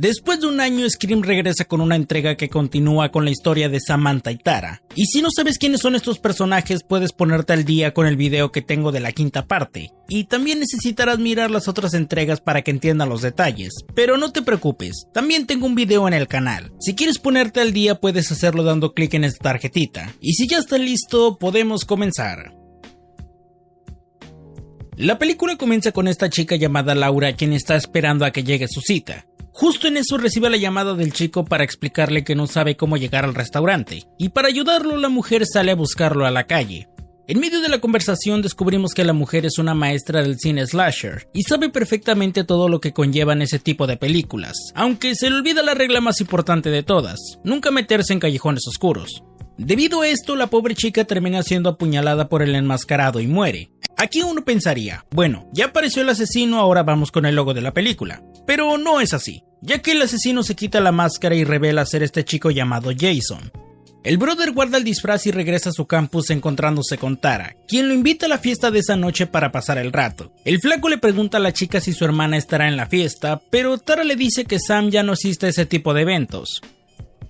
Después 0.00 0.40
de 0.40 0.46
un 0.46 0.60
año, 0.60 0.88
Scream 0.88 1.20
regresa 1.20 1.66
con 1.66 1.82
una 1.82 1.94
entrega 1.94 2.34
que 2.34 2.48
continúa 2.48 3.10
con 3.10 3.26
la 3.26 3.30
historia 3.30 3.68
de 3.68 3.80
Samantha 3.80 4.32
y 4.32 4.38
Tara. 4.38 4.80
Y 4.94 5.04
si 5.04 5.20
no 5.20 5.28
sabes 5.30 5.58
quiénes 5.58 5.82
son 5.82 5.94
estos 5.94 6.18
personajes, 6.18 6.82
puedes 6.82 7.12
ponerte 7.12 7.52
al 7.52 7.66
día 7.66 7.92
con 7.92 8.06
el 8.06 8.16
video 8.16 8.50
que 8.50 8.62
tengo 8.62 8.92
de 8.92 9.00
la 9.00 9.12
quinta 9.12 9.46
parte. 9.46 9.90
Y 10.08 10.24
también 10.24 10.58
necesitarás 10.58 11.18
mirar 11.18 11.50
las 11.50 11.68
otras 11.68 11.92
entregas 11.92 12.40
para 12.40 12.62
que 12.62 12.70
entiendan 12.70 13.10
los 13.10 13.20
detalles. 13.20 13.74
Pero 13.94 14.16
no 14.16 14.32
te 14.32 14.40
preocupes, 14.40 15.04
también 15.12 15.46
tengo 15.46 15.66
un 15.66 15.74
video 15.74 16.08
en 16.08 16.14
el 16.14 16.28
canal. 16.28 16.72
Si 16.80 16.94
quieres 16.94 17.18
ponerte 17.18 17.60
al 17.60 17.74
día, 17.74 17.96
puedes 17.96 18.32
hacerlo 18.32 18.62
dando 18.62 18.94
clic 18.94 19.12
en 19.12 19.24
esta 19.24 19.50
tarjetita. 19.50 20.14
Y 20.18 20.32
si 20.32 20.48
ya 20.48 20.60
está 20.60 20.78
listo, 20.78 21.36
podemos 21.36 21.84
comenzar. 21.84 22.54
La 24.96 25.18
película 25.18 25.56
comienza 25.56 25.92
con 25.92 26.08
esta 26.08 26.30
chica 26.30 26.56
llamada 26.56 26.94
Laura 26.94 27.34
quien 27.34 27.52
está 27.52 27.76
esperando 27.76 28.24
a 28.24 28.30
que 28.30 28.44
llegue 28.44 28.66
su 28.66 28.80
cita. 28.80 29.26
Justo 29.60 29.88
en 29.88 29.98
eso 29.98 30.16
recibe 30.16 30.48
la 30.48 30.56
llamada 30.56 30.94
del 30.94 31.12
chico 31.12 31.44
para 31.44 31.64
explicarle 31.64 32.24
que 32.24 32.34
no 32.34 32.46
sabe 32.46 32.78
cómo 32.78 32.96
llegar 32.96 33.26
al 33.26 33.34
restaurante, 33.34 34.04
y 34.18 34.30
para 34.30 34.48
ayudarlo 34.48 34.96
la 34.96 35.10
mujer 35.10 35.44
sale 35.44 35.70
a 35.70 35.74
buscarlo 35.74 36.24
a 36.24 36.30
la 36.30 36.46
calle. 36.46 36.88
En 37.28 37.40
medio 37.40 37.60
de 37.60 37.68
la 37.68 37.78
conversación 37.78 38.40
descubrimos 38.40 38.94
que 38.94 39.04
la 39.04 39.12
mujer 39.12 39.44
es 39.44 39.58
una 39.58 39.74
maestra 39.74 40.22
del 40.22 40.38
cine 40.38 40.66
slasher 40.66 41.28
y 41.34 41.42
sabe 41.42 41.68
perfectamente 41.68 42.42
todo 42.42 42.70
lo 42.70 42.80
que 42.80 42.94
conllevan 42.94 43.42
ese 43.42 43.58
tipo 43.58 43.86
de 43.86 43.98
películas, 43.98 44.54
aunque 44.74 45.14
se 45.14 45.28
le 45.28 45.36
olvida 45.36 45.62
la 45.62 45.74
regla 45.74 46.00
más 46.00 46.22
importante 46.22 46.70
de 46.70 46.82
todas, 46.82 47.18
nunca 47.44 47.70
meterse 47.70 48.14
en 48.14 48.20
callejones 48.20 48.66
oscuros. 48.66 49.22
Debido 49.58 50.00
a 50.00 50.08
esto, 50.08 50.36
la 50.36 50.46
pobre 50.46 50.74
chica 50.74 51.04
termina 51.04 51.42
siendo 51.42 51.68
apuñalada 51.68 52.30
por 52.30 52.40
el 52.40 52.54
enmascarado 52.54 53.20
y 53.20 53.26
muere. 53.26 53.70
Aquí 53.98 54.22
uno 54.22 54.42
pensaría, 54.42 55.04
bueno, 55.10 55.50
ya 55.52 55.66
apareció 55.66 56.00
el 56.00 56.08
asesino, 56.08 56.60
ahora 56.60 56.82
vamos 56.82 57.12
con 57.12 57.26
el 57.26 57.36
logo 57.36 57.52
de 57.52 57.60
la 57.60 57.74
película. 57.74 58.22
Pero 58.46 58.78
no 58.78 59.02
es 59.02 59.12
así, 59.12 59.44
ya 59.60 59.78
que 59.78 59.92
el 59.92 60.02
asesino 60.02 60.42
se 60.42 60.54
quita 60.54 60.80
la 60.80 60.92
máscara 60.92 61.34
y 61.34 61.44
revela 61.44 61.86
ser 61.86 62.02
este 62.02 62.24
chico 62.24 62.50
llamado 62.50 62.90
Jason. 62.96 63.50
El 64.02 64.16
brother 64.16 64.52
guarda 64.52 64.78
el 64.78 64.84
disfraz 64.84 65.26
y 65.26 65.30
regresa 65.30 65.68
a 65.68 65.74
su 65.74 65.86
campus 65.86 66.30
encontrándose 66.30 66.96
con 66.96 67.18
Tara, 67.18 67.56
quien 67.68 67.88
lo 67.88 67.94
invita 67.94 68.24
a 68.24 68.28
la 68.30 68.38
fiesta 68.38 68.70
de 68.70 68.78
esa 68.78 68.96
noche 68.96 69.26
para 69.26 69.52
pasar 69.52 69.76
el 69.76 69.92
rato. 69.92 70.32
El 70.46 70.58
flaco 70.58 70.88
le 70.88 70.96
pregunta 70.96 71.36
a 71.36 71.40
la 71.40 71.52
chica 71.52 71.82
si 71.82 71.92
su 71.92 72.06
hermana 72.06 72.38
estará 72.38 72.66
en 72.66 72.78
la 72.78 72.86
fiesta, 72.86 73.42
pero 73.50 73.76
Tara 73.76 74.02
le 74.04 74.16
dice 74.16 74.46
que 74.46 74.58
Sam 74.58 74.88
ya 74.88 75.02
no 75.02 75.12
asiste 75.12 75.46
a 75.46 75.48
ese 75.50 75.66
tipo 75.66 75.92
de 75.92 76.02
eventos. 76.02 76.62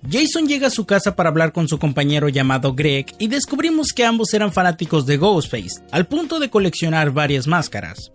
Jason 0.09 0.47
llega 0.47 0.67
a 0.67 0.71
su 0.71 0.85
casa 0.85 1.15
para 1.15 1.29
hablar 1.29 1.51
con 1.51 1.67
su 1.67 1.77
compañero 1.77 2.29
llamado 2.29 2.73
Greg 2.73 3.07
y 3.19 3.27
descubrimos 3.27 3.89
que 3.93 4.05
ambos 4.05 4.33
eran 4.33 4.53
fanáticos 4.53 5.05
de 5.05 5.17
Ghostface, 5.17 5.83
al 5.91 6.07
punto 6.07 6.39
de 6.39 6.49
coleccionar 6.49 7.11
varias 7.11 7.47
máscaras. 7.47 8.11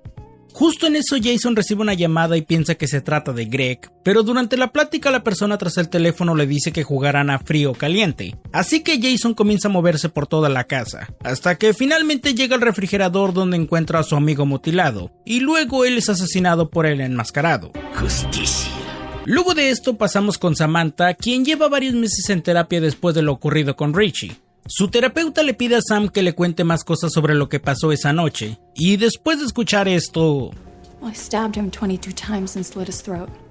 Justo 0.57 0.87
en 0.87 0.97
eso 0.97 1.17
Jason 1.23 1.55
recibe 1.55 1.83
una 1.83 1.93
llamada 1.93 2.35
y 2.35 2.41
piensa 2.41 2.77
que 2.77 2.89
se 2.89 3.03
trata 3.03 3.35
de 3.35 3.45
Greg, 3.45 3.79
pero 4.03 4.23
durante 4.23 4.57
la 4.57 4.73
plática 4.73 5.11
la 5.11 5.23
persona 5.23 5.59
tras 5.59 5.77
el 5.77 5.91
teléfono 5.91 6.35
le 6.35 6.47
dice 6.47 6.73
que 6.73 6.83
jugarán 6.83 7.29
a 7.29 7.39
frío 7.39 7.73
o 7.73 7.75
caliente, 7.75 8.37
así 8.53 8.83
que 8.83 8.99
Jason 8.99 9.35
comienza 9.35 9.69
a 9.69 9.71
moverse 9.71 10.09
por 10.09 10.27
toda 10.27 10.49
la 10.49 10.65
casa, 10.65 11.13
hasta 11.23 11.57
que 11.57 11.75
finalmente 11.75 12.33
llega 12.33 12.55
al 12.55 12.63
refrigerador 12.63 13.35
donde 13.35 13.59
encuentra 13.59 13.99
a 13.99 14.03
su 14.03 14.17
amigo 14.17 14.47
mutilado, 14.47 15.13
y 15.27 15.41
luego 15.41 15.85
él 15.85 15.99
es 15.99 16.09
asesinado 16.09 16.71
por 16.71 16.87
el 16.87 17.03
enmascarado. 17.03 17.73
Justicia. 17.95 18.73
Luego 19.27 19.53
de 19.53 19.69
esto 19.69 19.99
pasamos 19.99 20.39
con 20.39 20.57
Samantha, 20.57 21.13
quien 21.13 21.45
lleva 21.45 21.69
varios 21.69 21.93
meses 21.93 22.31
en 22.31 22.41
terapia 22.41 22.81
después 22.81 23.15
de 23.15 23.21
lo 23.21 23.33
ocurrido 23.35 23.77
con 23.77 23.93
Richie. 23.93 24.39
Su 24.69 24.89
terapeuta 24.89 25.43
le 25.43 25.55
pide 25.55 25.77
a 25.77 25.81
Sam 25.81 26.09
que 26.09 26.23
le 26.23 26.35
cuente 26.35 26.65
más 26.65 26.83
cosas 26.83 27.13
sobre 27.13 27.35
lo 27.35 27.49
que 27.49 27.61
pasó 27.61 27.93
esa 27.93 28.13
noche, 28.13 28.59
y 28.75 28.97
después 28.97 29.39
de 29.39 29.47
escuchar 29.47 29.89
esto... 29.89 30.51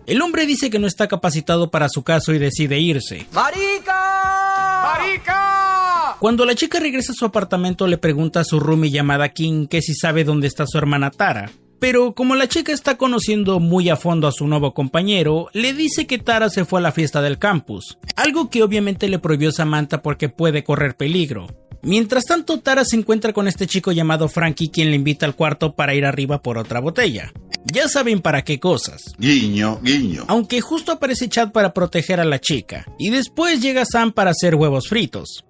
El 0.08 0.22
hombre 0.22 0.46
dice 0.46 0.70
que 0.70 0.80
no 0.80 0.88
está 0.88 1.08
capacitado 1.08 1.72
para 1.72 1.88
su 1.88 2.04
caso 2.04 2.34
y 2.34 2.38
decide 2.38 2.80
irse. 2.80 3.28
¡Marica! 3.32 4.84
¡Marica! 4.84 6.18
Cuando 6.20 6.46
la 6.46 6.56
chica 6.56 6.80
regresa 6.80 7.14
a 7.14 7.16
su 7.16 7.26
apartamento 7.26 7.88
le 7.88 7.98
pregunta 7.98 8.42
a 8.42 8.44
su 8.44 8.60
roomie 8.60 8.92
llamada 8.92 9.30
King 9.30 9.68
que 9.68 9.82
si 9.82 9.94
sabe 9.94 10.24
dónde 10.24 10.48
está 10.48 10.66
su 10.68 10.78
hermana 10.78 11.12
Tara, 11.12 11.50
pero 11.80 12.14
como 12.14 12.36
la 12.36 12.48
chica 12.48 12.72
está 12.72 12.98
conociendo 12.98 13.60
muy 13.60 13.90
a 13.90 13.96
fondo 13.96 14.28
a 14.28 14.32
su 14.32 14.48
nuevo 14.48 14.74
compañero, 14.74 15.48
le 15.54 15.74
dice 15.74 16.08
que 16.08 16.18
Tara 16.18 16.50
se 16.50 16.66
fue 16.66 16.80
a 16.80 16.84
la 16.84 16.92
fiesta 16.92 17.22
del 17.22 17.38
campus, 17.38 17.98
algo 18.16 18.50
que 18.50 18.64
obviamente 18.64 19.08
le 19.08 19.20
prohibió 19.20 19.52
Samantha 19.52 20.02
porque 20.02 20.30
puede 20.30 20.64
correr 20.64 20.96
peligro. 20.96 21.48
Mientras 21.82 22.26
tanto, 22.26 22.60
Tara 22.62 22.84
se 22.84 22.96
encuentra 22.96 23.32
con 23.32 23.48
este 23.48 23.68
chico 23.68 23.92
llamado 23.92 24.28
Frankie 24.28 24.70
quien 24.70 24.90
le 24.90 24.96
invita 24.96 25.28
al 25.28 25.36
cuarto 25.36 25.76
para 25.76 25.94
ir 25.94 26.06
arriba 26.06 26.42
por 26.42 26.58
otra 26.58 26.80
botella. 26.80 27.32
Ya 27.72 27.88
saben 27.88 28.22
para 28.22 28.44
qué 28.44 28.60
cosas. 28.60 29.14
Guiño, 29.20 29.80
guiño. 29.84 30.26
Aunque 30.28 30.62
justo 30.62 30.92
aparece 30.92 31.30
Chad 31.30 31.52
para 31.52 31.74
proteger 31.74 32.20
a 32.20 32.26
la 32.26 32.40
chica, 32.40 32.88
y 32.98 33.12
después 33.12 33.62
llega 33.62 33.86
Sam 33.86 34.14
para 34.14 34.32
hacer 34.32 34.56
huevos 34.56 34.88
fritos. 34.88 35.46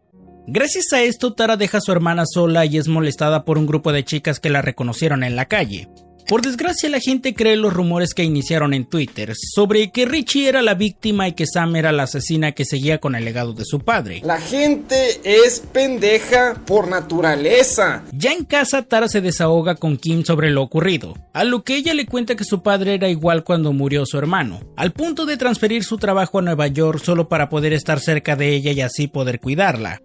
Gracias 0.47 0.91
a 0.91 1.01
esto, 1.01 1.33
Tara 1.33 1.57
deja 1.57 1.77
a 1.77 1.81
su 1.81 1.91
hermana 1.91 2.23
sola 2.25 2.65
y 2.65 2.77
es 2.77 2.87
molestada 2.87 3.45
por 3.45 3.57
un 3.57 3.65
grupo 3.65 3.91
de 3.91 4.03
chicas 4.03 4.39
que 4.39 4.49
la 4.49 4.61
reconocieron 4.61 5.23
en 5.23 5.35
la 5.35 5.45
calle. 5.45 5.87
Por 6.27 6.41
desgracia 6.41 6.89
la 6.89 6.99
gente 6.99 7.35
cree 7.35 7.55
los 7.55 7.71
rumores 7.71 8.15
que 8.15 8.23
iniciaron 8.23 8.73
en 8.73 8.85
Twitter 8.85 9.33
sobre 9.35 9.91
que 9.91 10.05
Richie 10.05 10.49
era 10.49 10.63
la 10.63 10.73
víctima 10.73 11.27
y 11.27 11.33
que 11.33 11.45
Sam 11.45 11.75
era 11.75 11.91
la 11.91 12.03
asesina 12.03 12.53
que 12.53 12.65
seguía 12.65 12.97
con 12.97 13.13
el 13.13 13.25
legado 13.25 13.53
de 13.53 13.63
su 13.63 13.81
padre. 13.81 14.21
La 14.23 14.39
gente 14.39 15.19
es 15.23 15.59
pendeja 15.71 16.55
por 16.65 16.87
naturaleza. 16.87 18.03
Ya 18.11 18.31
en 18.31 18.43
casa 18.43 18.81
Tara 18.81 19.07
se 19.07 19.21
desahoga 19.21 19.75
con 19.75 19.97
Kim 19.97 20.23
sobre 20.23 20.49
lo 20.49 20.63
ocurrido, 20.63 21.13
a 21.33 21.43
lo 21.43 21.63
que 21.63 21.75
ella 21.75 21.93
le 21.93 22.07
cuenta 22.07 22.35
que 22.35 22.43
su 22.43 22.63
padre 22.63 22.95
era 22.95 23.07
igual 23.07 23.43
cuando 23.43 23.71
murió 23.71 24.03
su 24.07 24.17
hermano, 24.17 24.61
al 24.77 24.93
punto 24.93 25.27
de 25.27 25.37
transferir 25.37 25.83
su 25.83 25.97
trabajo 25.97 26.39
a 26.39 26.41
Nueva 26.41 26.65
York 26.67 27.03
solo 27.03 27.29
para 27.29 27.49
poder 27.49 27.73
estar 27.73 27.99
cerca 27.99 28.35
de 28.35 28.55
ella 28.55 28.71
y 28.71 28.81
así 28.81 29.07
poder 29.07 29.39
cuidarla. 29.39 30.01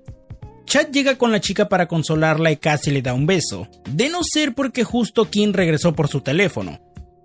Chad 0.71 0.93
llega 0.93 1.19
con 1.19 1.33
la 1.33 1.41
chica 1.41 1.69
para 1.69 1.89
consolarla 1.89 2.53
y 2.53 2.57
casi 2.57 2.93
le 2.93 3.03
da 3.03 3.12
un 3.12 3.27
beso, 3.27 3.67
de 3.91 4.09
no 4.09 4.21
ser 4.23 4.55
porque 4.55 4.85
justo 4.85 5.29
Kim 5.29 5.53
regresó 5.53 5.97
por 5.97 6.07
su 6.07 6.21
teléfono. 6.21 6.79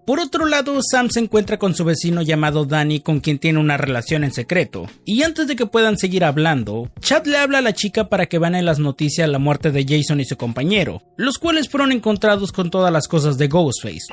Por 0.03 0.19
otro 0.19 0.47
lado, 0.47 0.79
Sam 0.81 1.11
se 1.11 1.19
encuentra 1.19 1.59
con 1.59 1.75
su 1.75 1.85
vecino 1.85 2.23
llamado 2.23 2.65
Danny 2.65 3.01
con 3.01 3.19
quien 3.19 3.37
tiene 3.37 3.59
una 3.59 3.77
relación 3.77 4.23
en 4.23 4.33
secreto, 4.33 4.87
y 5.05 5.21
antes 5.21 5.45
de 5.45 5.55
que 5.55 5.67
puedan 5.67 5.99
seguir 5.99 6.23
hablando, 6.23 6.89
Chad 7.01 7.27
le 7.27 7.37
habla 7.37 7.59
a 7.59 7.61
la 7.61 7.73
chica 7.73 8.09
para 8.09 8.25
que 8.25 8.39
van 8.39 8.55
en 8.55 8.65
las 8.65 8.79
noticias 8.79 9.29
la 9.29 9.37
muerte 9.37 9.69
de 9.69 9.85
Jason 9.87 10.19
y 10.19 10.25
su 10.25 10.37
compañero, 10.37 11.03
los 11.15 11.37
cuales 11.37 11.69
fueron 11.69 11.91
encontrados 11.91 12.51
con 12.51 12.71
todas 12.71 12.91
las 12.91 13.07
cosas 13.07 13.37
de 13.37 13.47
Ghostface. 13.47 14.07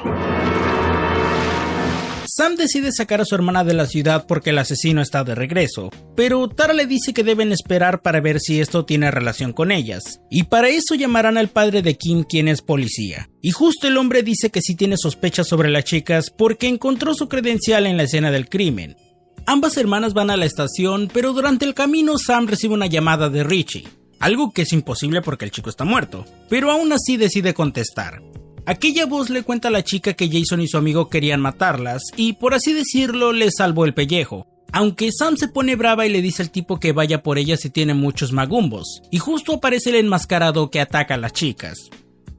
Sam 2.35 2.57
decide 2.57 2.93
sacar 2.93 3.21
a 3.21 3.27
su 3.27 3.35
hermana 3.35 3.63
de 3.63 3.75
la 3.75 3.85
ciudad 3.85 4.27
porque 4.27 4.51
el 4.51 4.59
asesino 4.59 5.03
está 5.03 5.23
de 5.23 5.35
regreso, 5.35 5.91
pero 6.17 6.49
Tara 6.49 6.73
le 6.73 6.87
dice 6.87 7.13
que 7.13 7.25
deben 7.25 7.53
esperar 7.53 8.01
para 8.01 8.23
ver 8.23 8.41
si 8.41 8.59
esto 8.59 8.87
tiene 8.87 9.11
relación 9.11 9.53
con 9.53 9.71
ellas, 9.71 10.19
y 10.31 10.45
para 10.45 10.71
eso 10.71 10.95
llamarán 10.95 11.37
al 11.37 11.51
padre 11.51 11.83
de 11.83 11.99
Kim 11.99 12.25
quien 12.25 12.49
es 12.49 12.63
policía. 12.63 13.29
Y 13.43 13.51
justo 13.51 13.87
el 13.87 13.99
hombre 13.99 14.23
dice 14.23 14.49
que 14.49 14.63
sí 14.63 14.75
tiene 14.75 14.97
sospechas 14.97 15.47
sobre 15.47 15.69
las 15.69 15.85
chicas 15.85 16.31
porque 16.31 16.69
encontró 16.69 17.13
su 17.13 17.29
credencial 17.29 17.85
en 17.85 17.99
la 17.99 18.05
escena 18.05 18.31
del 18.31 18.49
crimen. 18.49 18.97
Ambas 19.45 19.77
hermanas 19.77 20.15
van 20.15 20.31
a 20.31 20.39
la 20.39 20.47
estación, 20.47 21.11
pero 21.13 21.35
durante 21.35 21.67
el 21.67 21.75
camino 21.75 22.17
Sam 22.17 22.47
recibe 22.47 22.73
una 22.73 22.87
llamada 22.87 23.29
de 23.29 23.45
Richie, 23.45 23.87
algo 24.21 24.55
que 24.55 24.63
es 24.63 24.73
imposible 24.73 25.21
porque 25.21 25.45
el 25.45 25.51
chico 25.51 25.69
está 25.69 25.85
muerto, 25.85 26.25
pero 26.49 26.71
aún 26.71 26.95
así 26.95 27.19
decide 27.19 27.53
contestar. 27.53 28.23
Aquella 28.65 29.07
voz 29.07 29.29
le 29.29 29.43
cuenta 29.43 29.69
a 29.69 29.71
la 29.73 29.83
chica 29.83 30.13
que 30.13 30.31
Jason 30.31 30.61
y 30.61 30.69
su 30.69 30.77
amigo 30.77 31.09
querían 31.09 31.41
matarlas 31.41 32.03
y 32.17 32.35
por 32.35 32.55
así 32.55 32.73
decirlo 32.73 33.33
le 33.33 33.51
salvó 33.51 33.85
el 33.85 33.95
pellejo. 33.95 34.47
Aunque 34.73 35.11
Sam 35.11 35.37
se 35.37 35.49
pone 35.49 35.75
brava 35.75 36.07
y 36.07 36.11
le 36.11 36.23
dice 36.23 36.43
al 36.43 36.51
tipo 36.51 36.79
que 36.79 36.93
vaya 36.93 37.23
por 37.23 37.39
ella 37.39 37.57
si 37.57 37.71
tiene 37.71 37.93
muchos 37.93 38.33
magumbos, 38.33 39.03
y 39.11 39.19
justo 39.19 39.55
aparece 39.55 39.91
el 39.91 39.97
enmascarado 39.97 40.71
que 40.71 40.81
ataca 40.81 41.15
a 41.15 41.19
las 41.19 41.33
chicas. 41.33 41.91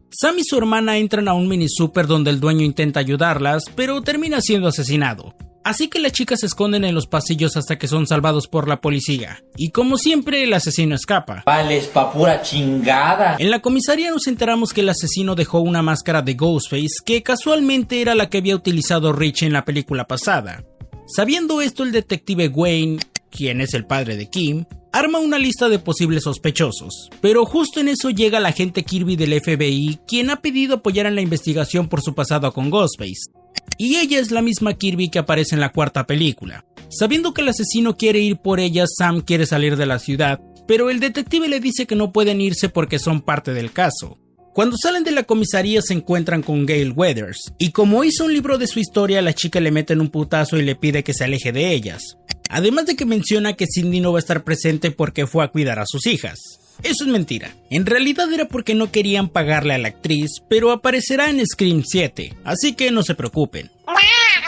Sam 0.09 0.39
y 0.39 0.43
su 0.43 0.57
hermana 0.57 0.97
entran 0.97 1.27
a 1.27 1.33
un 1.33 1.47
mini 1.47 1.67
super 1.69 2.07
donde 2.07 2.31
el 2.31 2.39
dueño 2.39 2.63
intenta 2.63 2.99
ayudarlas, 2.99 3.65
pero 3.75 4.01
termina 4.01 4.41
siendo 4.41 4.69
asesinado. 4.69 5.35
Así 5.63 5.87
que 5.87 5.99
las 5.99 6.11
chicas 6.11 6.41
se 6.41 6.47
esconden 6.47 6.83
en 6.83 6.93
los 6.93 7.07
pasillos 7.07 7.55
hasta 7.55 7.77
que 7.77 7.87
son 7.87 8.05
salvados 8.05 8.47
por 8.47 8.67
la 8.67 8.81
policía. 8.81 9.43
Y 9.55 9.71
como 9.71 9.97
siempre, 9.97 10.43
el 10.43 10.53
asesino 10.53 10.95
escapa. 10.95 11.43
Vales 11.45 11.87
pa' 11.87 12.11
pura 12.11 12.41
chingada. 12.41 13.37
En 13.39 13.49
la 13.49 13.61
comisaría 13.61 14.11
nos 14.11 14.27
enteramos 14.27 14.73
que 14.73 14.81
el 14.81 14.89
asesino 14.89 15.35
dejó 15.35 15.61
una 15.61 15.81
máscara 15.81 16.21
de 16.21 16.33
Ghostface 16.33 17.03
que 17.05 17.23
casualmente 17.23 18.01
era 18.01 18.13
la 18.13 18.29
que 18.29 18.39
había 18.39 18.55
utilizado 18.55 19.13
Rich 19.13 19.43
en 19.43 19.53
la 19.53 19.63
película 19.63 20.05
pasada. 20.05 20.65
Sabiendo 21.07 21.61
esto, 21.61 21.83
el 21.83 21.91
detective 21.91 22.49
Wayne, 22.49 22.99
quien 23.29 23.61
es 23.61 23.73
el 23.73 23.85
padre 23.85 24.17
de 24.17 24.29
Kim, 24.29 24.65
arma 24.91 25.19
una 25.19 25.37
lista 25.37 25.69
de 25.69 25.79
posibles 25.79 26.23
sospechosos. 26.23 27.09
Pero 27.21 27.45
justo 27.45 27.79
en 27.79 27.87
eso 27.87 28.09
llega 28.09 28.37
el 28.37 28.45
agente 28.45 28.83
Kirby 28.83 29.15
del 29.15 29.41
FBI, 29.41 29.99
quien 30.07 30.29
ha 30.29 30.41
pedido 30.41 30.75
apoyar 30.75 31.05
en 31.05 31.15
la 31.15 31.21
investigación 31.21 31.87
por 31.87 32.01
su 32.01 32.13
pasado 32.13 32.53
con 32.53 32.69
Ghostface. 32.69 33.31
Y 33.77 33.97
ella 33.97 34.19
es 34.19 34.31
la 34.31 34.41
misma 34.41 34.75
Kirby 34.75 35.09
que 35.09 35.19
aparece 35.19 35.55
en 35.55 35.61
la 35.61 35.71
cuarta 35.71 36.05
película. 36.05 36.65
Sabiendo 36.89 37.33
que 37.33 37.41
el 37.41 37.49
asesino 37.49 37.97
quiere 37.97 38.19
ir 38.19 38.37
por 38.37 38.59
ella, 38.59 38.85
Sam 38.87 39.21
quiere 39.21 39.45
salir 39.45 39.77
de 39.77 39.85
la 39.85 39.99
ciudad, 39.99 40.39
pero 40.67 40.89
el 40.89 40.99
detective 40.99 41.47
le 41.47 41.59
dice 41.59 41.85
que 41.85 41.95
no 41.95 42.11
pueden 42.11 42.39
irse 42.39 42.69
porque 42.69 42.99
son 42.99 43.21
parte 43.21 43.53
del 43.53 43.71
caso. 43.71 44.19
Cuando 44.53 44.77
salen 44.77 45.03
de 45.03 45.11
la 45.11 45.23
comisaría 45.23 45.81
se 45.81 45.95
encuentran 45.95 46.43
con 46.43 46.67
Gail 46.67 46.91
Weathers, 46.91 47.53
y 47.57 47.71
como 47.71 48.03
hizo 48.03 48.25
un 48.25 48.33
libro 48.33 48.59
de 48.59 48.67
su 48.67 48.79
historia, 48.79 49.23
la 49.23 49.33
chica 49.33 49.59
le 49.59 49.71
mete 49.71 49.93
en 49.93 50.01
un 50.01 50.09
putazo 50.09 50.57
y 50.57 50.61
le 50.61 50.75
pide 50.75 51.03
que 51.03 51.15
se 51.15 51.23
aleje 51.23 51.51
de 51.51 51.71
ellas. 51.71 52.17
Además 52.49 52.85
de 52.85 52.95
que 52.95 53.07
menciona 53.07 53.53
que 53.53 53.65
Cindy 53.65 53.99
no 53.99 54.11
va 54.11 54.19
a 54.19 54.21
estar 54.21 54.43
presente 54.43 54.91
porque 54.91 55.25
fue 55.25 55.43
a 55.43 55.47
cuidar 55.47 55.79
a 55.79 55.87
sus 55.87 56.05
hijas. 56.05 56.39
Eso 56.81 57.05
es 57.05 57.09
mentira. 57.09 57.55
En 57.69 57.85
realidad 57.85 58.31
era 58.33 58.45
porque 58.47 58.73
no 58.73 58.91
querían 58.91 59.29
pagarle 59.29 59.73
a 59.73 59.77
la 59.77 59.89
actriz, 59.89 60.41
pero 60.49 60.71
aparecerá 60.71 61.29
en 61.29 61.45
Scream 61.45 61.83
7, 61.85 62.33
así 62.43 62.73
que 62.73 62.91
no 62.91 63.03
se 63.03 63.15
preocupen. 63.15 63.71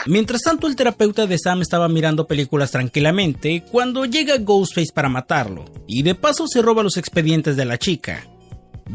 Mientras 0.07 0.41
tanto, 0.41 0.67
el 0.67 0.75
terapeuta 0.75 1.25
de 1.25 1.37
Sam 1.39 1.61
estaba 1.61 1.89
mirando 1.89 2.27
películas 2.27 2.71
tranquilamente 2.71 3.63
cuando 3.71 4.05
llega 4.05 4.37
Ghostface 4.37 4.93
para 4.93 5.09
matarlo, 5.09 5.65
y 5.87 6.03
de 6.03 6.13
paso 6.13 6.47
se 6.47 6.61
roba 6.61 6.83
los 6.83 6.97
expedientes 6.97 7.55
de 7.55 7.65
la 7.65 7.77
chica. 7.77 8.27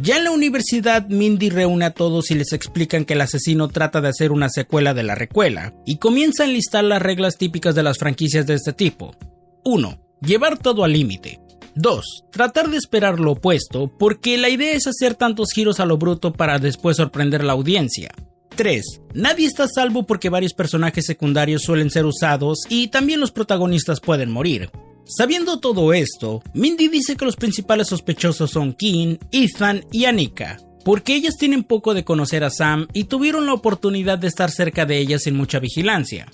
Ya 0.01 0.19
en 0.19 0.25
la 0.25 0.31
universidad, 0.31 1.09
Mindy 1.09 1.51
reúne 1.51 1.85
a 1.85 1.91
todos 1.91 2.31
y 2.31 2.37
les 2.37 2.53
explican 2.53 3.05
que 3.05 3.15
el 3.15 3.23
asesino 3.23 3.67
trata 3.69 4.01
de 4.01 4.09
hacer 4.09 4.31
una 4.31 4.49
secuela 4.49 4.95
de 4.95 5.03
la 5.03 5.17
recuela, 5.17 5.75
y 5.85 5.99
comienza 5.99 6.45
a 6.45 6.47
enlistar 6.47 6.85
las 6.85 7.03
reglas 7.03 7.37
típicas 7.39 7.75
de 7.75 7.83
las 7.83 7.99
franquicias 7.99 8.47
de 8.47 8.55
este 8.55 8.73
tipo. 8.73 9.17
1. 9.65 9.99
Llevar 10.21 10.59
todo 10.59 10.85
al 10.85 10.93
límite. 10.93 11.41
2. 11.81 12.25
Tratar 12.31 12.69
de 12.71 12.77
esperar 12.77 13.19
lo 13.19 13.33
opuesto, 13.33 13.91
porque 13.99 14.37
la 14.37 14.49
idea 14.49 14.75
es 14.75 14.87
hacer 14.87 15.15
tantos 15.15 15.53
giros 15.53 15.81
a 15.81 15.87
lo 15.87 15.97
bruto 15.97 16.33
para 16.33 16.59
después 16.59 16.99
sorprender 16.99 17.41
a 17.41 17.45
la 17.45 17.53
audiencia. 17.55 18.11
3. 18.57 18.85
Nadie 19.15 19.47
está 19.47 19.67
salvo 19.67 20.05
porque 20.05 20.29
varios 20.29 20.53
personajes 20.53 21.07
secundarios 21.07 21.63
suelen 21.63 21.91
ser 21.91 22.05
usados 22.05 22.61
y 22.69 22.89
también 22.89 23.21
los 23.21 23.31
protagonistas 23.31 24.01
pueden 24.01 24.31
morir. 24.31 24.71
Sabiendo 25.07 25.59
todo 25.59 25.93
esto, 25.93 26.43
Mindy 26.55 26.89
dice 26.89 27.17
que 27.17 27.25
los 27.25 27.37
principales 27.37 27.89
sospechosos 27.89 28.51
son 28.51 28.75
Kim, 28.75 29.19
Ethan 29.33 29.85
y 29.91 30.05
Anika, 30.05 30.59
porque 30.85 31.15
ellas 31.15 31.37
tienen 31.39 31.65
poco 31.65 31.95
de 31.95 32.05
conocer 32.05 32.45
a 32.45 32.51
Sam 32.51 32.87
y 32.93 33.05
tuvieron 33.05 33.47
la 33.47 33.55
oportunidad 33.55 34.19
de 34.19 34.29
estar 34.29 34.51
cerca 34.51 34.85
de 34.85 34.99
ellas 34.99 35.23
sin 35.23 35.37
mucha 35.37 35.59
vigilancia. 35.59 36.27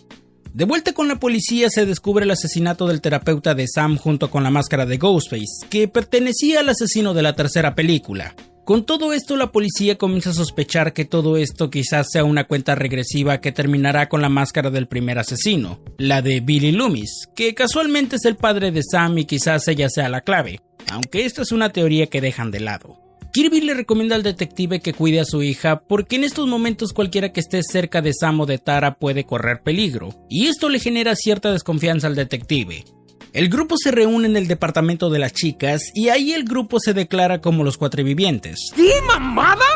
De 0.57 0.65
vuelta 0.65 0.95
con 0.95 1.07
la 1.07 1.21
policía 1.21 1.69
se 1.69 1.85
descubre 1.85 2.25
el 2.25 2.31
asesinato 2.31 2.87
del 2.87 3.03
terapeuta 3.03 3.55
de 3.55 3.67
Sam 3.69 3.99
junto 3.99 4.31
con 4.31 4.43
la 4.43 4.51
máscara 4.51 4.87
de 4.87 4.97
Ghostface, 4.97 5.67
que 5.69 5.87
pertenecía 5.87 6.61
al 6.61 6.71
asesino 6.71 7.13
de 7.13 7.21
la 7.21 7.35
tercera 7.35 7.75
película. 7.75 8.35
Con 8.65 8.87
todo 8.87 9.13
esto 9.13 9.37
la 9.37 9.53
policía 9.53 9.99
comienza 9.99 10.31
a 10.31 10.33
sospechar 10.33 10.95
que 10.95 11.05
todo 11.05 11.37
esto 11.37 11.69
quizás 11.69 12.07
sea 12.11 12.25
una 12.25 12.45
cuenta 12.45 12.75
regresiva 12.75 13.43
que 13.43 13.53
terminará 13.53 14.09
con 14.09 14.23
la 14.23 14.31
máscara 14.31 14.71
del 14.71 14.89
primer 14.89 15.19
asesino, 15.19 15.79
la 15.99 16.23
de 16.23 16.41
Billy 16.41 16.73
Loomis, 16.73 17.29
que 17.35 17.55
casualmente 17.55 18.17
es 18.17 18.25
el 18.25 18.37
padre 18.37 18.71
de 18.71 18.81
Sam 18.83 19.19
y 19.19 19.27
quizás 19.27 19.69
ella 19.69 19.91
sea 19.91 20.09
la 20.09 20.23
clave, 20.23 20.63
aunque 20.91 21.27
esta 21.27 21.43
es 21.43 21.53
una 21.53 21.69
teoría 21.69 22.07
que 22.07 22.23
dejan 22.23 22.51
de 22.51 22.61
lado. 22.61 23.06
Kirby 23.37 23.61
le 23.61 23.75
recomienda 23.75 24.17
al 24.17 24.23
detective 24.23 24.81
que 24.81 24.95
cuide 24.95 25.21
a 25.21 25.27
su 25.27 25.43
hija 25.43 25.83
porque 25.87 26.17
en 26.17 26.25
estos 26.25 26.47
momentos 26.49 26.95
cualquiera 26.95 27.35
que 27.35 27.41
esté 27.41 27.61
cerca 27.63 28.01
de 28.01 28.15
Sam 28.15 28.41
o 28.41 28.47
de 28.47 28.57
Tara 28.57 28.95
puede 28.95 29.27
correr 29.27 29.61
peligro, 29.63 30.09
y 30.27 30.47
esto 30.47 30.71
le 30.71 30.79
genera 30.79 31.15
cierta 31.15 31.53
desconfianza 31.53 32.07
al 32.07 32.15
detective. 32.15 32.87
El 33.35 33.51
grupo 33.51 33.77
se 33.77 33.91
reúne 33.91 34.27
en 34.27 34.39
el 34.39 34.49
departamento 34.49 35.11
de 35.11 35.19
las 35.19 35.35
chicas 35.35 35.83
y 35.93 36.09
ahí 36.09 36.33
el 36.33 36.45
grupo 36.45 36.81
se 36.81 36.95
declara 36.95 37.43
como 37.43 37.63
los 37.63 37.77
cuatrevivientes. 37.77 38.71
¿Qué 38.75 38.95
mamada? 39.07 39.67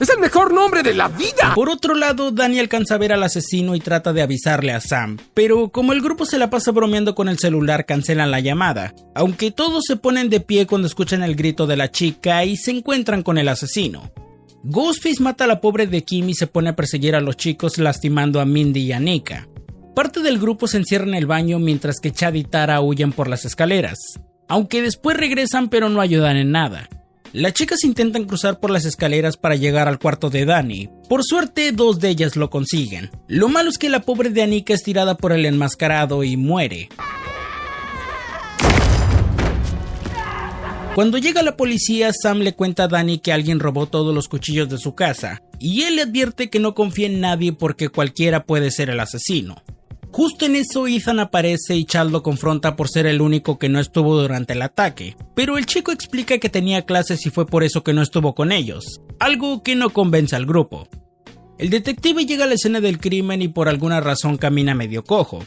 ¡Es 0.00 0.08
el 0.10 0.18
mejor 0.18 0.52
nombre 0.52 0.82
de 0.82 0.94
la 0.94 1.08
vida! 1.08 1.52
Por 1.54 1.68
otro 1.68 1.94
lado, 1.94 2.30
Danny 2.30 2.58
alcanza 2.58 2.94
a 2.94 2.98
ver 2.98 3.12
al 3.12 3.22
asesino 3.22 3.74
y 3.76 3.80
trata 3.80 4.12
de 4.12 4.22
avisarle 4.22 4.72
a 4.72 4.80
Sam, 4.80 5.18
pero 5.34 5.68
como 5.68 5.92
el 5.92 6.00
grupo 6.00 6.26
se 6.26 6.38
la 6.38 6.50
pasa 6.50 6.72
bromeando 6.72 7.14
con 7.14 7.28
el 7.28 7.38
celular, 7.38 7.86
cancelan 7.86 8.30
la 8.30 8.40
llamada, 8.40 8.94
aunque 9.14 9.50
todos 9.50 9.84
se 9.86 9.96
ponen 9.96 10.28
de 10.28 10.40
pie 10.40 10.66
cuando 10.66 10.88
escuchan 10.88 11.22
el 11.22 11.36
grito 11.36 11.66
de 11.66 11.76
la 11.76 11.90
chica 11.90 12.44
y 12.44 12.56
se 12.56 12.72
encuentran 12.72 13.22
con 13.22 13.38
el 13.38 13.48
asesino. 13.48 14.10
Ghostface 14.64 15.22
mata 15.22 15.44
a 15.44 15.48
la 15.48 15.60
pobre 15.60 15.86
de 15.86 16.04
Kim 16.04 16.28
y 16.28 16.34
se 16.34 16.46
pone 16.46 16.70
a 16.70 16.76
perseguir 16.76 17.16
a 17.16 17.20
los 17.20 17.36
chicos 17.36 17.78
lastimando 17.78 18.40
a 18.40 18.44
Mindy 18.44 18.80
y 18.80 18.92
a 18.92 19.00
Nika. 19.00 19.48
Parte 19.94 20.20
del 20.20 20.38
grupo 20.38 20.68
se 20.68 20.78
encierra 20.78 21.06
en 21.06 21.14
el 21.14 21.26
baño 21.26 21.58
mientras 21.58 22.00
que 22.00 22.12
Chad 22.12 22.34
y 22.34 22.44
Tara 22.44 22.80
huyen 22.80 23.12
por 23.12 23.28
las 23.28 23.44
escaleras, 23.44 23.98
aunque 24.48 24.80
después 24.80 25.16
regresan 25.16 25.68
pero 25.68 25.88
no 25.88 26.00
ayudan 26.00 26.36
en 26.36 26.52
nada. 26.52 26.88
Las 27.32 27.54
chicas 27.54 27.82
intentan 27.84 28.26
cruzar 28.26 28.60
por 28.60 28.70
las 28.70 28.84
escaleras 28.84 29.38
para 29.38 29.56
llegar 29.56 29.88
al 29.88 29.98
cuarto 29.98 30.28
de 30.28 30.44
Danny. 30.44 30.90
Por 31.08 31.24
suerte, 31.24 31.72
dos 31.72 31.98
de 31.98 32.10
ellas 32.10 32.36
lo 32.36 32.50
consiguen. 32.50 33.10
Lo 33.26 33.48
malo 33.48 33.70
es 33.70 33.78
que 33.78 33.88
la 33.88 34.00
pobre 34.00 34.28
de 34.28 34.42
Anika 34.42 34.74
es 34.74 34.82
tirada 34.82 35.16
por 35.16 35.32
el 35.32 35.46
enmascarado 35.46 36.24
y 36.24 36.36
muere. 36.36 36.90
Cuando 40.94 41.16
llega 41.16 41.42
la 41.42 41.56
policía, 41.56 42.10
Sam 42.12 42.40
le 42.40 42.52
cuenta 42.54 42.84
a 42.84 42.88
Danny 42.88 43.18
que 43.18 43.32
alguien 43.32 43.60
robó 43.60 43.86
todos 43.86 44.14
los 44.14 44.28
cuchillos 44.28 44.68
de 44.68 44.76
su 44.76 44.94
casa, 44.94 45.40
y 45.58 45.84
él 45.84 45.96
le 45.96 46.02
advierte 46.02 46.50
que 46.50 46.60
no 46.60 46.74
confía 46.74 47.06
en 47.06 47.20
nadie 47.20 47.54
porque 47.54 47.88
cualquiera 47.88 48.44
puede 48.44 48.70
ser 48.70 48.90
el 48.90 49.00
asesino. 49.00 49.62
Justo 50.12 50.44
en 50.44 50.56
eso 50.56 50.86
Ethan 50.86 51.20
aparece 51.20 51.74
y 51.74 51.86
Chad 51.86 52.10
lo 52.10 52.22
confronta 52.22 52.76
por 52.76 52.90
ser 52.90 53.06
el 53.06 53.22
único 53.22 53.58
que 53.58 53.70
no 53.70 53.80
estuvo 53.80 54.20
durante 54.20 54.52
el 54.52 54.60
ataque, 54.60 55.16
pero 55.34 55.56
el 55.56 55.64
chico 55.64 55.90
explica 55.90 56.36
que 56.36 56.50
tenía 56.50 56.84
clases 56.84 57.24
y 57.24 57.30
fue 57.30 57.46
por 57.46 57.64
eso 57.64 57.82
que 57.82 57.94
no 57.94 58.02
estuvo 58.02 58.34
con 58.34 58.52
ellos, 58.52 59.00
algo 59.18 59.62
que 59.62 59.74
no 59.74 59.88
convence 59.90 60.36
al 60.36 60.44
grupo. 60.44 60.86
El 61.58 61.70
detective 61.70 62.26
llega 62.26 62.44
a 62.44 62.46
la 62.46 62.54
escena 62.54 62.82
del 62.82 62.98
crimen 62.98 63.40
y 63.40 63.48
por 63.48 63.70
alguna 63.70 64.00
razón 64.00 64.36
camina 64.36 64.74
medio 64.74 65.02
cojo. 65.02 65.44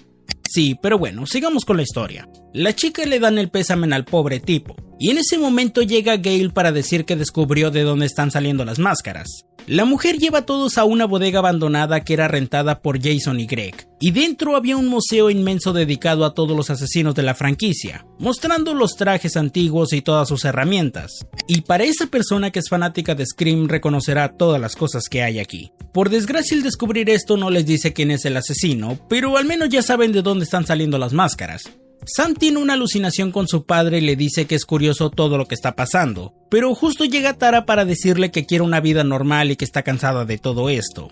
Sí, 0.50 0.76
pero 0.82 0.98
bueno, 0.98 1.28
sigamos 1.28 1.64
con 1.64 1.78
la 1.78 1.84
historia. 1.84 2.28
La 2.56 2.74
chica 2.74 3.06
le 3.06 3.20
dan 3.20 3.38
el 3.38 3.50
pésame 3.50 3.94
al 3.94 4.06
pobre 4.06 4.40
tipo, 4.40 4.78
y 4.98 5.10
en 5.10 5.18
ese 5.18 5.38
momento 5.38 5.82
llega 5.82 6.16
Gale 6.16 6.52
para 6.52 6.72
decir 6.72 7.04
que 7.04 7.18
descubrió 7.18 7.70
de 7.70 7.84
dónde 7.84 8.06
están 8.06 8.32
saliendo 8.32 8.64
las 8.64 8.80
máscaras. 8.80 9.44
La 9.68 9.84
mujer 9.84 10.20
lleva 10.20 10.38
a 10.38 10.46
todos 10.46 10.78
a 10.78 10.86
una 10.86 11.04
bodega 11.04 11.40
abandonada 11.40 12.06
que 12.06 12.14
era 12.14 12.30
rentada 12.30 12.82
por 12.82 13.04
Jason 13.04 13.42
y 13.42 13.46
Greg, 13.46 13.90
y 14.00 14.12
dentro 14.12 14.56
había 14.56 14.78
un 14.78 14.88
museo 14.88 15.30
inmenso 15.30 15.74
dedicado 15.74 16.24
a 16.24 16.34
todos 16.34 16.56
los 16.56 16.70
asesinos 16.70 17.14
de 17.14 17.24
la 17.24 17.36
franquicia, 17.36 18.06
mostrando 18.20 18.74
los 18.74 18.96
trajes 18.96 19.36
antiguos 19.36 19.92
y 19.92 20.02
todas 20.02 20.30
sus 20.30 20.46
herramientas. 20.46 21.28
Y 21.50 21.64
para 21.64 21.84
esa 21.84 22.08
persona 22.08 22.52
que 22.52 22.60
es 22.60 22.70
fanática 22.70 23.16
de 23.16 23.26
Scream 23.26 23.68
reconocerá 23.68 24.32
todas 24.32 24.62
las 24.62 24.78
cosas 24.78 25.10
que 25.10 25.24
hay 25.24 25.40
aquí. 25.40 25.74
Por 25.94 26.10
desgracia 26.10 26.56
el 26.56 26.64
descubrir 26.64 27.10
esto 27.10 27.36
no 27.36 27.50
les 27.50 27.66
dice 27.66 27.92
quién 27.92 28.12
es 28.12 28.24
el 28.24 28.38
asesino, 28.38 28.98
pero 29.10 29.36
al 29.36 29.44
menos 29.44 29.68
ya 29.68 29.82
saben 29.82 30.14
de 30.14 30.22
dónde 30.22 30.46
están 30.46 30.66
saliendo 30.66 30.98
las 30.98 31.12
máscaras. 31.12 31.64
Sam 32.08 32.36
tiene 32.36 32.60
una 32.60 32.74
alucinación 32.74 33.32
con 33.32 33.48
su 33.48 33.66
padre 33.66 33.98
y 33.98 34.02
le 34.02 34.16
dice 34.16 34.46
que 34.46 34.56
es 34.56 34.66
curioso 34.66 35.10
todo 35.10 35.38
lo 35.38 35.48
que 35.48 35.56
está 35.56 35.76
pasando, 35.76 36.36
pero 36.50 36.76
justo 36.76 37.04
llega 37.04 37.34
Tara 37.34 37.66
para 37.66 37.84
decirle 37.84 38.30
que 38.30 38.46
quiere 38.46 38.64
una 38.64 38.80
vida 38.80 39.04
normal 39.04 39.50
y 39.50 39.56
que 39.56 39.66
está 39.66 39.82
cansada 39.82 40.24
de 40.26 40.38
todo 40.38 40.70
esto. 40.70 41.10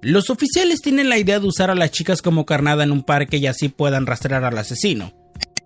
Los 0.00 0.30
oficiales 0.30 0.80
tienen 0.80 1.08
la 1.08 1.18
idea 1.18 1.40
de 1.40 1.46
usar 1.46 1.70
a 1.70 1.74
las 1.74 1.90
chicas 1.90 2.22
como 2.22 2.46
carnada 2.46 2.84
en 2.84 2.92
un 2.92 3.02
parque 3.02 3.38
y 3.38 3.46
así 3.46 3.68
puedan 3.68 4.06
rastrear 4.06 4.44
al 4.44 4.58
asesino. 4.58 5.12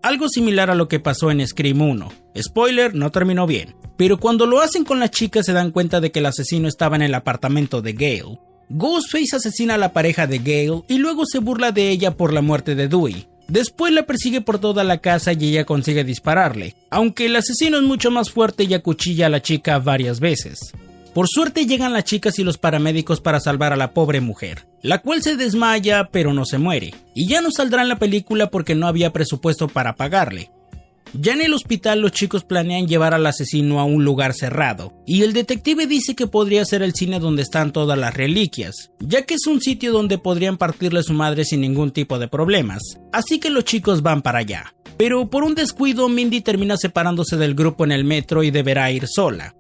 Algo 0.03 0.29
similar 0.29 0.71
a 0.71 0.75
lo 0.75 0.88
que 0.88 1.01
pasó 1.01 1.31
en 1.31 1.47
Scream 1.47 1.81
1. 1.81 2.09
Spoiler, 2.40 2.95
no 2.95 3.11
terminó 3.11 3.47
bien. 3.47 3.75
Pero 3.97 4.19
cuando 4.19 4.47
lo 4.47 4.61
hacen 4.61 4.85
con 4.85 5.01
las 5.01 5.11
chicas 5.11 5.47
se 5.47 5.53
dan 5.53 5.71
cuenta 5.71 6.01
de 6.01 6.12
que 6.12 6.21
el 6.21 6.27
asesino 6.27 6.69
estaba 6.69 6.97
en 6.97 7.03
el 7.03 7.14
apartamento 7.14 7.83
de 7.83 7.92
Gale. 7.95 8.38
Ghostface 8.69 9.37
asesina 9.37 9.75
a 9.75 9.79
la 9.79 9.92
pareja 9.92 10.27
de 10.27 10.38
Gale 10.38 10.83
y 10.88 10.99
luego 10.99 11.25
se 11.27 11.38
burla 11.38 11.73
de 11.73 11.90
ella 11.90 12.16
por 12.16 12.33
la 12.33 12.42
muerte 12.42 12.75
de 12.75 12.88
Dewey. 12.88 13.27
Después 13.48 13.92
la 13.92 14.04
persigue 14.04 14.40
por 14.40 14.59
toda 14.59 14.82
la 14.82 14.98
casa 14.98 15.32
y 15.32 15.50
ella 15.50 15.64
consigue 15.64 16.02
dispararle, 16.02 16.74
aunque 16.90 17.26
el 17.26 17.37
asesino 17.37 17.76
es 17.76 17.85
mucho 17.85 18.11
más 18.11 18.30
fuerte 18.30 18.64
y 18.64 18.74
acuchilla 18.74 19.26
a 19.26 19.30
la 19.30 19.42
chica 19.42 19.78
varias 19.78 20.18
veces. 20.18 20.72
Por 21.14 21.28
suerte 21.28 21.64
llegan 21.64 21.92
las 21.92 22.04
chicas 22.04 22.38
y 22.38 22.44
los 22.44 22.59
paramédicos 22.59 23.20
para 23.20 23.40
salvar 23.40 23.72
a 23.72 23.76
la 23.76 23.92
pobre 23.92 24.20
mujer, 24.20 24.66
la 24.82 25.00
cual 25.00 25.22
se 25.22 25.37
desmaya 25.37 26.11
pero 26.12 26.35
no 26.35 26.44
se 26.44 26.59
muere, 26.59 26.92
y 27.14 27.28
ya 27.28 27.40
no 27.40 27.50
saldrá 27.50 27.82
en 27.82 27.88
la 27.88 27.98
película 27.98 28.50
porque 28.50 28.74
no 28.74 28.87
había 28.87 29.12
presupuesto 29.12 29.68
para 29.68 29.96
pagarle, 29.96 30.50
ya 31.12 31.33
en 31.33 31.40
el 31.40 31.55
hospital 31.55 32.01
los 32.01 32.12
chicos 32.12 32.45
planean 32.45 32.87
llevar 32.87 33.14
al 33.14 33.27
asesino 33.27 33.81
a 33.81 33.85
un 33.85 34.05
lugar 34.05 34.35
cerrado, 34.35 34.92
y 35.07 35.23
el 35.23 35.33
detective 35.33 35.87
dice 35.87 36.14
que 36.14 36.27
podría 36.27 36.64
ser 36.64 36.83
el 36.83 36.95
cine 36.95 37.21
donde 37.21 37.42
están 37.42 37.73
todas 37.73 37.99
las 37.99 38.14
reliquias, 38.14 38.90
ya 39.01 39.23
que 39.23 39.35
es 39.35 39.47
un 39.47 39.61
sitio 39.61 39.92
donde 39.92 40.19
podrían 40.19 40.57
partirle 40.57 41.03
su 41.03 41.12
madre 41.12 41.45
sin 41.45 41.61
ningún 41.61 41.90
tipo 41.90 42.19
de 42.19 42.29
problemas, 42.29 42.83
así 43.12 43.38
que 43.38 43.51
los 43.51 43.64
chicos 43.64 44.03
van 44.03 44.23
para 44.23 44.40
allá. 44.40 44.75
Pero 44.97 45.29
por 45.29 45.45
un 45.45 45.55
descuido 45.55 46.09
Mindy 46.09 46.40
termina 46.40 46.77
separándose 46.77 47.37
del 47.37 47.55
grupo 47.55 47.85
en 47.85 47.92
el 47.92 48.05
metro 48.05 48.42
y 48.42 48.51
deberá 48.51 48.90
ir 48.90 49.07
sola. 49.07 49.55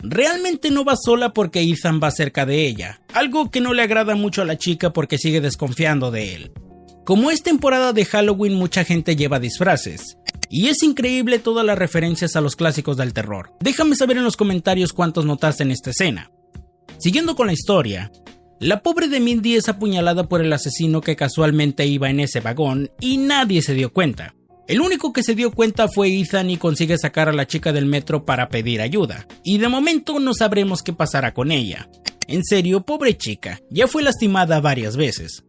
Realmente 0.00 0.70
no 0.70 0.84
va 0.84 0.96
sola 0.96 1.32
porque 1.32 1.62
Ethan 1.62 2.00
va 2.02 2.10
cerca 2.10 2.44
de 2.44 2.66
ella, 2.66 3.00
algo 3.14 3.50
que 3.50 3.60
no 3.60 3.72
le 3.72 3.82
agrada 3.82 4.16
mucho 4.16 4.42
a 4.42 4.44
la 4.44 4.58
chica 4.58 4.92
porque 4.92 5.16
sigue 5.16 5.40
desconfiando 5.40 6.10
de 6.10 6.34
él. 6.34 6.52
Como 7.04 7.30
es 7.30 7.42
temporada 7.42 7.92
de 7.92 8.04
Halloween 8.04 8.54
mucha 8.54 8.84
gente 8.84 9.16
lleva 9.16 9.40
disfraces, 9.40 10.18
y 10.52 10.68
es 10.68 10.82
increíble 10.82 11.38
todas 11.38 11.64
las 11.64 11.78
referencias 11.78 12.36
a 12.36 12.42
los 12.42 12.56
clásicos 12.56 12.98
del 12.98 13.14
terror. 13.14 13.54
Déjame 13.60 13.96
saber 13.96 14.18
en 14.18 14.24
los 14.24 14.36
comentarios 14.36 14.92
cuántos 14.92 15.24
notaste 15.24 15.62
en 15.62 15.70
esta 15.70 15.90
escena. 15.90 16.30
Siguiendo 16.98 17.34
con 17.34 17.46
la 17.46 17.54
historia, 17.54 18.12
la 18.60 18.82
pobre 18.82 19.08
de 19.08 19.18
Mindy 19.18 19.54
es 19.56 19.70
apuñalada 19.70 20.28
por 20.28 20.42
el 20.42 20.52
asesino 20.52 21.00
que 21.00 21.16
casualmente 21.16 21.86
iba 21.86 22.10
en 22.10 22.20
ese 22.20 22.40
vagón 22.40 22.90
y 23.00 23.16
nadie 23.16 23.62
se 23.62 23.72
dio 23.72 23.94
cuenta. 23.94 24.34
El 24.68 24.82
único 24.82 25.14
que 25.14 25.22
se 25.22 25.34
dio 25.34 25.52
cuenta 25.52 25.88
fue 25.88 26.20
Ethan 26.20 26.50
y 26.50 26.58
consigue 26.58 26.98
sacar 26.98 27.30
a 27.30 27.32
la 27.32 27.46
chica 27.46 27.72
del 27.72 27.86
metro 27.86 28.26
para 28.26 28.50
pedir 28.50 28.82
ayuda. 28.82 29.26
Y 29.42 29.56
de 29.56 29.68
momento 29.68 30.20
no 30.20 30.34
sabremos 30.34 30.82
qué 30.82 30.92
pasará 30.92 31.32
con 31.32 31.50
ella. 31.50 31.88
En 32.28 32.44
serio, 32.44 32.82
pobre 32.82 33.16
chica, 33.16 33.58
ya 33.70 33.88
fue 33.88 34.02
lastimada 34.02 34.60
varias 34.60 34.98
veces. 34.98 35.44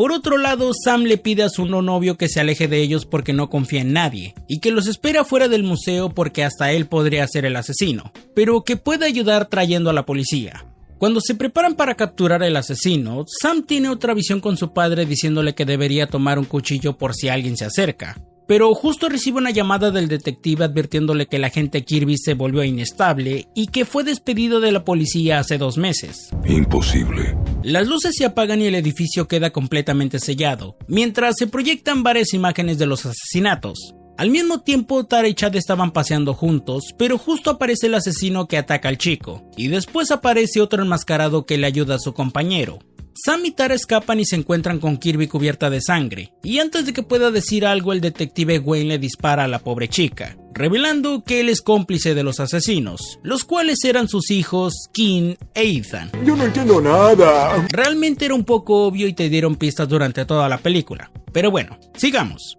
Por 0.00 0.12
otro 0.12 0.38
lado, 0.38 0.70
Sam 0.72 1.02
le 1.02 1.18
pide 1.18 1.42
a 1.42 1.50
su 1.50 1.66
no 1.66 1.82
novio 1.82 2.16
que 2.16 2.30
se 2.30 2.40
aleje 2.40 2.68
de 2.68 2.80
ellos 2.80 3.04
porque 3.04 3.34
no 3.34 3.50
confía 3.50 3.82
en 3.82 3.92
nadie, 3.92 4.34
y 4.48 4.60
que 4.60 4.70
los 4.70 4.86
espera 4.86 5.26
fuera 5.26 5.46
del 5.46 5.62
museo 5.62 6.08
porque 6.08 6.42
hasta 6.42 6.72
él 6.72 6.86
podría 6.86 7.28
ser 7.28 7.44
el 7.44 7.54
asesino, 7.54 8.10
pero 8.34 8.62
que 8.64 8.78
puede 8.78 9.04
ayudar 9.04 9.50
trayendo 9.50 9.90
a 9.90 9.92
la 9.92 10.06
policía. 10.06 10.64
Cuando 10.96 11.20
se 11.20 11.34
preparan 11.34 11.74
para 11.74 11.96
capturar 11.96 12.42
al 12.42 12.56
asesino, 12.56 13.26
Sam 13.26 13.66
tiene 13.66 13.90
otra 13.90 14.14
visión 14.14 14.40
con 14.40 14.56
su 14.56 14.72
padre 14.72 15.04
diciéndole 15.04 15.54
que 15.54 15.66
debería 15.66 16.06
tomar 16.06 16.38
un 16.38 16.46
cuchillo 16.46 16.96
por 16.96 17.14
si 17.14 17.28
alguien 17.28 17.58
se 17.58 17.66
acerca, 17.66 18.16
pero 18.50 18.74
justo 18.74 19.08
recibe 19.08 19.38
una 19.38 19.52
llamada 19.52 19.92
del 19.92 20.08
detective 20.08 20.64
advirtiéndole 20.64 21.26
que 21.26 21.36
el 21.36 21.44
agente 21.44 21.84
Kirby 21.84 22.18
se 22.18 22.34
volvió 22.34 22.64
inestable 22.64 23.46
y 23.54 23.68
que 23.68 23.84
fue 23.84 24.02
despedido 24.02 24.58
de 24.58 24.72
la 24.72 24.84
policía 24.84 25.38
hace 25.38 25.56
dos 25.56 25.78
meses. 25.78 26.30
Imposible. 26.44 27.36
Las 27.62 27.86
luces 27.86 28.16
se 28.16 28.24
apagan 28.24 28.60
y 28.60 28.66
el 28.66 28.74
edificio 28.74 29.28
queda 29.28 29.50
completamente 29.50 30.18
sellado, 30.18 30.76
mientras 30.88 31.36
se 31.38 31.46
proyectan 31.46 32.02
varias 32.02 32.34
imágenes 32.34 32.76
de 32.76 32.86
los 32.86 33.06
asesinatos. 33.06 33.94
Al 34.18 34.30
mismo 34.30 34.62
tiempo, 34.62 35.06
Tara 35.06 35.28
y 35.28 35.34
Chad 35.34 35.54
estaban 35.54 35.92
paseando 35.92 36.34
juntos, 36.34 36.92
pero 36.98 37.18
justo 37.18 37.50
aparece 37.50 37.86
el 37.86 37.94
asesino 37.94 38.48
que 38.48 38.58
ataca 38.58 38.88
al 38.88 38.98
chico, 38.98 39.48
y 39.56 39.68
después 39.68 40.10
aparece 40.10 40.60
otro 40.60 40.82
enmascarado 40.82 41.46
que 41.46 41.56
le 41.56 41.68
ayuda 41.68 41.94
a 41.94 42.00
su 42.00 42.14
compañero. 42.14 42.80
Sam 43.14 43.44
y 43.44 43.50
Tara 43.50 43.74
escapan 43.74 44.20
y 44.20 44.24
se 44.24 44.36
encuentran 44.36 44.78
con 44.78 44.96
Kirby 44.96 45.26
cubierta 45.26 45.68
de 45.68 45.80
sangre, 45.80 46.32
y 46.42 46.58
antes 46.58 46.86
de 46.86 46.92
que 46.92 47.02
pueda 47.02 47.30
decir 47.30 47.66
algo 47.66 47.92
el 47.92 48.00
detective 48.00 48.60
Wayne 48.60 48.88
le 48.88 48.98
dispara 48.98 49.44
a 49.44 49.48
la 49.48 49.58
pobre 49.58 49.88
chica, 49.88 50.36
revelando 50.54 51.24
que 51.24 51.40
él 51.40 51.48
es 51.48 51.60
cómplice 51.60 52.14
de 52.14 52.22
los 52.22 52.40
asesinos, 52.40 53.18
los 53.22 53.44
cuales 53.44 53.84
eran 53.84 54.08
sus 54.08 54.30
hijos 54.30 54.88
Kim 54.92 55.36
e 55.54 55.76
Ethan. 55.76 56.10
Yo 56.24 56.36
no 56.36 56.44
entiendo 56.44 56.80
nada. 56.80 57.66
Realmente 57.70 58.26
era 58.26 58.34
un 58.34 58.44
poco 58.44 58.86
obvio 58.86 59.08
y 59.08 59.12
te 59.12 59.28
dieron 59.28 59.56
pistas 59.56 59.88
durante 59.88 60.24
toda 60.24 60.48
la 60.48 60.58
película, 60.58 61.10
pero 61.32 61.50
bueno, 61.50 61.78
sigamos. 61.96 62.58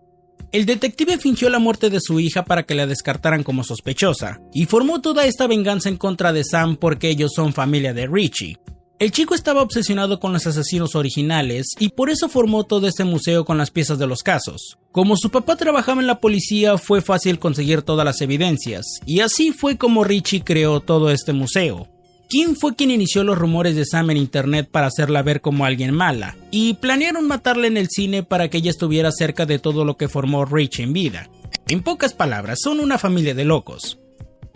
El 0.52 0.66
detective 0.66 1.18
fingió 1.18 1.50
la 1.50 1.60
muerte 1.60 1.90
de 1.90 2.02
su 2.02 2.20
hija 2.20 2.44
para 2.44 2.64
que 2.64 2.76
la 2.76 2.86
descartaran 2.86 3.44
como 3.44 3.64
sospechosa, 3.64 4.42
y 4.54 4.66
formó 4.66 5.00
toda 5.00 5.26
esta 5.26 5.48
venganza 5.48 5.88
en 5.88 5.96
contra 5.96 6.34
de 6.34 6.44
Sam 6.44 6.76
porque 6.76 7.10
ellos 7.10 7.32
son 7.34 7.54
familia 7.54 7.94
de 7.94 8.06
Richie, 8.06 8.58
El 9.02 9.12
chico 9.12 9.34
estaba 9.34 9.64
obsesionado 9.64 10.20
con 10.20 10.32
los 10.32 10.46
asesinos 10.46 10.94
originales 10.94 11.70
y 11.80 11.90
por 11.90 12.12
eso 12.12 12.30
formó 12.30 12.66
todo 12.66 12.88
este 12.88 13.04
museo 13.04 13.46
con 13.46 13.58
las 13.58 13.72
piezas 13.72 13.98
de 13.98 14.06
los 14.06 14.22
casos. 14.22 14.78
Como 14.92 15.18
su 15.18 15.32
papá 15.32 15.56
trabajaba 15.56 16.02
en 16.02 16.06
la 16.06 16.20
policía 16.20 16.78
fue 16.78 17.02
fácil 17.02 17.40
conseguir 17.40 17.82
todas 17.82 18.06
las 18.06 18.22
evidencias, 18.22 18.86
y 19.08 19.22
así 19.22 19.54
fue 19.54 19.76
como 19.76 20.04
Richie 20.04 20.44
creó 20.44 20.82
todo 20.82 21.10
este 21.10 21.34
museo. 21.34 21.88
Kim 22.30 22.56
fue 22.56 22.76
quien 22.76 22.92
inició 22.92 23.24
los 23.24 23.40
rumores 23.40 23.76
de 23.76 23.88
Sam 23.88 24.12
en 24.12 24.18
internet 24.18 24.70
para 24.72 24.86
hacerla 24.86 25.24
ver 25.24 25.42
como 25.42 25.66
alguien 25.66 25.96
mala, 25.96 26.38
y 26.52 26.76
planearon 26.76 27.26
matarla 27.26 27.66
en 27.66 27.78
el 27.78 27.90
cine 27.90 28.22
para 28.22 28.52
que 28.52 28.60
ella 28.60 28.70
estuviera 28.70 29.12
cerca 29.12 29.48
de 29.48 29.58
todo 29.58 29.84
lo 29.84 29.98
que 29.98 30.10
formó 30.10 30.46
Richie 30.46 30.84
en 30.84 30.94
vida. 30.94 31.28
En 31.68 31.82
pocas 31.82 32.14
palabras, 32.14 32.60
son 32.62 32.80
una 32.80 33.00
familia 33.00 33.34
de 33.34 33.46
locos. 33.46 33.98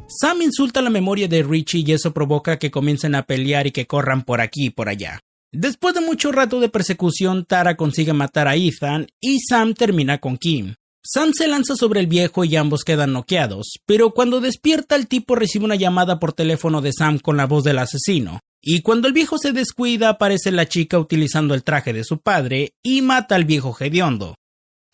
Sam 0.07 0.43
insulta 0.43 0.81
la 0.81 0.91
memoria 0.91 1.27
de 1.27 1.41
Richie 1.41 1.83
y 1.85 1.91
eso 1.91 2.13
provoca 2.13 2.57
que 2.57 2.69
comiencen 2.69 3.15
a 3.15 3.23
pelear 3.23 3.67
y 3.67 3.71
que 3.71 3.87
corran 3.87 4.23
por 4.23 4.39
aquí 4.39 4.67
y 4.67 4.69
por 4.69 4.87
allá. 4.87 5.19
Después 5.51 5.95
de 5.95 6.01
mucho 6.01 6.31
rato 6.31 6.59
de 6.59 6.69
persecución, 6.69 7.45
Tara 7.45 7.75
consigue 7.75 8.13
matar 8.13 8.47
a 8.47 8.55
Ethan 8.55 9.07
y 9.19 9.39
Sam 9.39 9.73
termina 9.73 10.19
con 10.19 10.37
Kim. 10.37 10.75
Sam 11.03 11.33
se 11.33 11.47
lanza 11.47 11.75
sobre 11.75 11.99
el 11.99 12.07
viejo 12.07 12.43
y 12.43 12.55
ambos 12.55 12.83
quedan 12.83 13.13
noqueados, 13.13 13.79
pero 13.85 14.11
cuando 14.11 14.41
despierta 14.41 14.95
el 14.95 15.07
tipo 15.07 15.35
recibe 15.35 15.65
una 15.65 15.75
llamada 15.75 16.19
por 16.19 16.33
teléfono 16.33 16.81
de 16.81 16.93
Sam 16.93 17.19
con 17.19 17.37
la 17.37 17.45
voz 17.45 17.63
del 17.63 17.77
asesino, 17.79 18.39
y 18.61 18.81
cuando 18.81 19.07
el 19.07 19.13
viejo 19.13 19.37
se 19.37 19.53
descuida 19.53 20.09
aparece 20.09 20.51
la 20.51 20.67
chica 20.67 20.97
utilizando 20.97 21.53
el 21.53 21.63
traje 21.63 21.93
de 21.93 22.03
su 22.03 22.19
padre 22.19 22.73
y 22.83 23.01
mata 23.01 23.35
al 23.35 23.45
viejo 23.45 23.75
hediondo. 23.79 24.35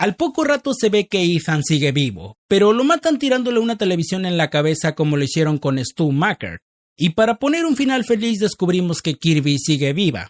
Al 0.02 0.16
poco 0.16 0.44
rato 0.44 0.74
se 0.74 0.90
ve 0.90 1.06
que 1.06 1.22
Ethan 1.22 1.62
sigue 1.64 1.92
vivo, 1.92 2.36
pero 2.48 2.74
lo 2.74 2.84
matan 2.84 3.20
tirándole 3.20 3.60
una 3.60 3.78
televisión 3.78 4.26
en 4.26 4.36
la 4.36 4.50
cabeza 4.50 4.96
como 4.96 5.16
lo 5.16 5.24
hicieron 5.24 5.60
con 5.60 5.78
Stu 5.78 6.12
Macker. 6.12 6.58
Y 6.98 7.12
para 7.12 7.36
poner 7.36 7.66
un 7.68 7.76
final 7.76 8.04
feliz 8.04 8.40
descubrimos 8.40 9.04
que 9.04 9.14
Kirby 9.14 9.60
sigue 9.60 9.94
viva. 9.94 10.30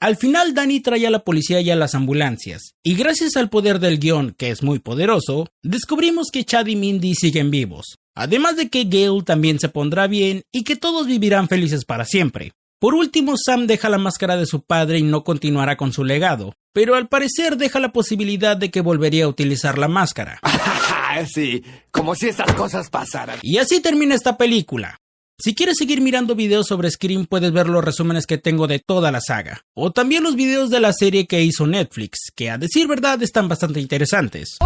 Al 0.00 0.16
final 0.16 0.54
Danny 0.54 0.78
trae 0.78 1.04
a 1.04 1.10
la 1.10 1.24
policía 1.24 1.60
y 1.60 1.68
a 1.68 1.74
las 1.74 1.96
ambulancias, 1.96 2.74
y 2.84 2.94
gracias 2.94 3.36
al 3.36 3.50
poder 3.50 3.80
del 3.80 3.98
guion, 3.98 4.36
que 4.38 4.50
es 4.50 4.62
muy 4.62 4.78
poderoso, 4.78 5.48
descubrimos 5.64 6.28
que 6.32 6.44
Chad 6.44 6.68
y 6.68 6.76
Mindy 6.76 7.16
siguen 7.16 7.50
vivos, 7.50 7.96
además 8.14 8.54
de 8.54 8.68
que 8.68 8.84
Gale 8.84 9.24
también 9.24 9.58
se 9.58 9.68
pondrá 9.68 10.06
bien 10.06 10.42
y 10.52 10.62
que 10.62 10.76
todos 10.76 11.08
vivirán 11.08 11.48
felices 11.48 11.84
para 11.84 12.04
siempre. 12.04 12.52
Por 12.80 12.94
último, 12.94 13.34
Sam 13.36 13.66
deja 13.66 13.88
la 13.88 13.98
máscara 13.98 14.36
de 14.36 14.46
su 14.46 14.62
padre 14.62 14.98
y 14.98 15.02
no 15.02 15.24
continuará 15.24 15.76
con 15.76 15.92
su 15.92 16.04
legado, 16.04 16.54
pero 16.72 16.94
al 16.94 17.08
parecer 17.08 17.56
deja 17.56 17.80
la 17.80 17.92
posibilidad 17.92 18.56
de 18.56 18.70
que 18.70 18.82
volvería 18.82 19.24
a 19.24 19.28
utilizar 19.28 19.78
la 19.78 19.88
máscara. 19.88 20.38
sí, 21.34 21.64
como 21.90 22.14
si 22.14 22.28
estas 22.28 22.54
cosas 22.54 22.88
pasaran. 22.88 23.40
Y 23.42 23.58
así 23.58 23.80
termina 23.80 24.14
esta 24.14 24.36
película. 24.36 24.96
Si 25.40 25.56
quieres 25.56 25.76
seguir 25.76 26.00
mirando 26.00 26.36
videos 26.36 26.68
sobre 26.68 26.90
Scream 26.90 27.26
puedes 27.26 27.52
ver 27.52 27.68
los 27.68 27.84
resúmenes 27.84 28.26
que 28.26 28.38
tengo 28.38 28.68
de 28.68 28.78
toda 28.78 29.10
la 29.10 29.20
saga, 29.20 29.62
o 29.74 29.90
también 29.90 30.22
los 30.22 30.36
videos 30.36 30.70
de 30.70 30.78
la 30.78 30.92
serie 30.92 31.26
que 31.26 31.42
hizo 31.42 31.66
Netflix, 31.66 32.30
que 32.34 32.50
a 32.50 32.58
decir 32.58 32.86
verdad 32.86 33.20
están 33.22 33.48
bastante 33.48 33.80
interesantes. 33.80 34.56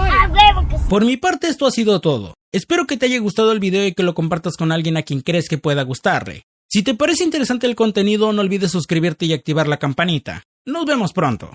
Por 0.90 1.07
mi 1.07 1.16
parte 1.16 1.48
esto 1.48 1.66
ha 1.66 1.70
sido 1.70 2.01
todo. 2.03 2.35
Espero 2.53 2.87
que 2.87 2.98
te 2.98 3.07
haya 3.07 3.18
gustado 3.20 3.53
el 3.53 3.61
video 3.61 3.87
y 3.87 3.94
que 3.94 4.03
lo 4.03 4.14
compartas 4.14 4.57
con 4.59 4.70
alguien 4.70 4.98
a 4.98 5.03
quien 5.03 5.20
crees 5.20 5.48
que 5.48 5.57
pueda 5.57 5.83
gustarle. 5.83 6.44
Si 6.72 6.82
te 6.82 6.94
parece 6.94 7.22
interesante 7.22 7.66
el 7.66 7.74
contenido 7.74 8.32
no 8.32 8.40
olvides 8.40 8.70
suscribirte 8.70 9.26
y 9.26 9.35
activar 9.35 9.68
la 9.68 9.76
campanita. 9.76 10.44
Nos 10.64 10.87
vemos 10.87 11.12
pronto. 11.12 11.50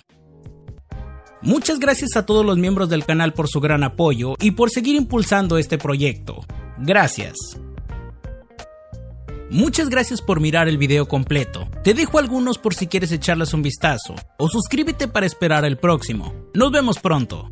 Muchas 1.41 1.79
gracias 1.79 2.15
a 2.15 2.27
todos 2.27 2.45
los 2.45 2.59
miembros 2.59 2.87
del 2.87 3.03
canal 3.03 3.33
por 3.33 3.47
su 3.47 3.59
gran 3.59 3.83
apoyo 3.83 4.35
y 4.39 4.51
por 4.51 4.69
seguir 4.69 4.95
impulsando 4.95 5.57
este 5.57 5.79
proyecto. 5.79 6.45
Gracias. 6.77 7.35
Muchas 9.49 9.89
gracias 9.89 10.21
por 10.21 10.39
mirar 10.39 10.67
el 10.67 10.77
video 10.77 11.07
completo. 11.07 11.67
Te 11.83 11.95
dejo 11.95 12.19
algunos 12.19 12.59
por 12.59 12.75
si 12.75 12.85
quieres 12.85 13.11
echarles 13.11 13.55
un 13.55 13.63
vistazo. 13.63 14.13
O 14.37 14.47
suscríbete 14.47 15.07
para 15.07 15.25
esperar 15.25 15.65
el 15.65 15.79
próximo. 15.79 16.31
Nos 16.53 16.71
vemos 16.71 16.99
pronto. 16.99 17.49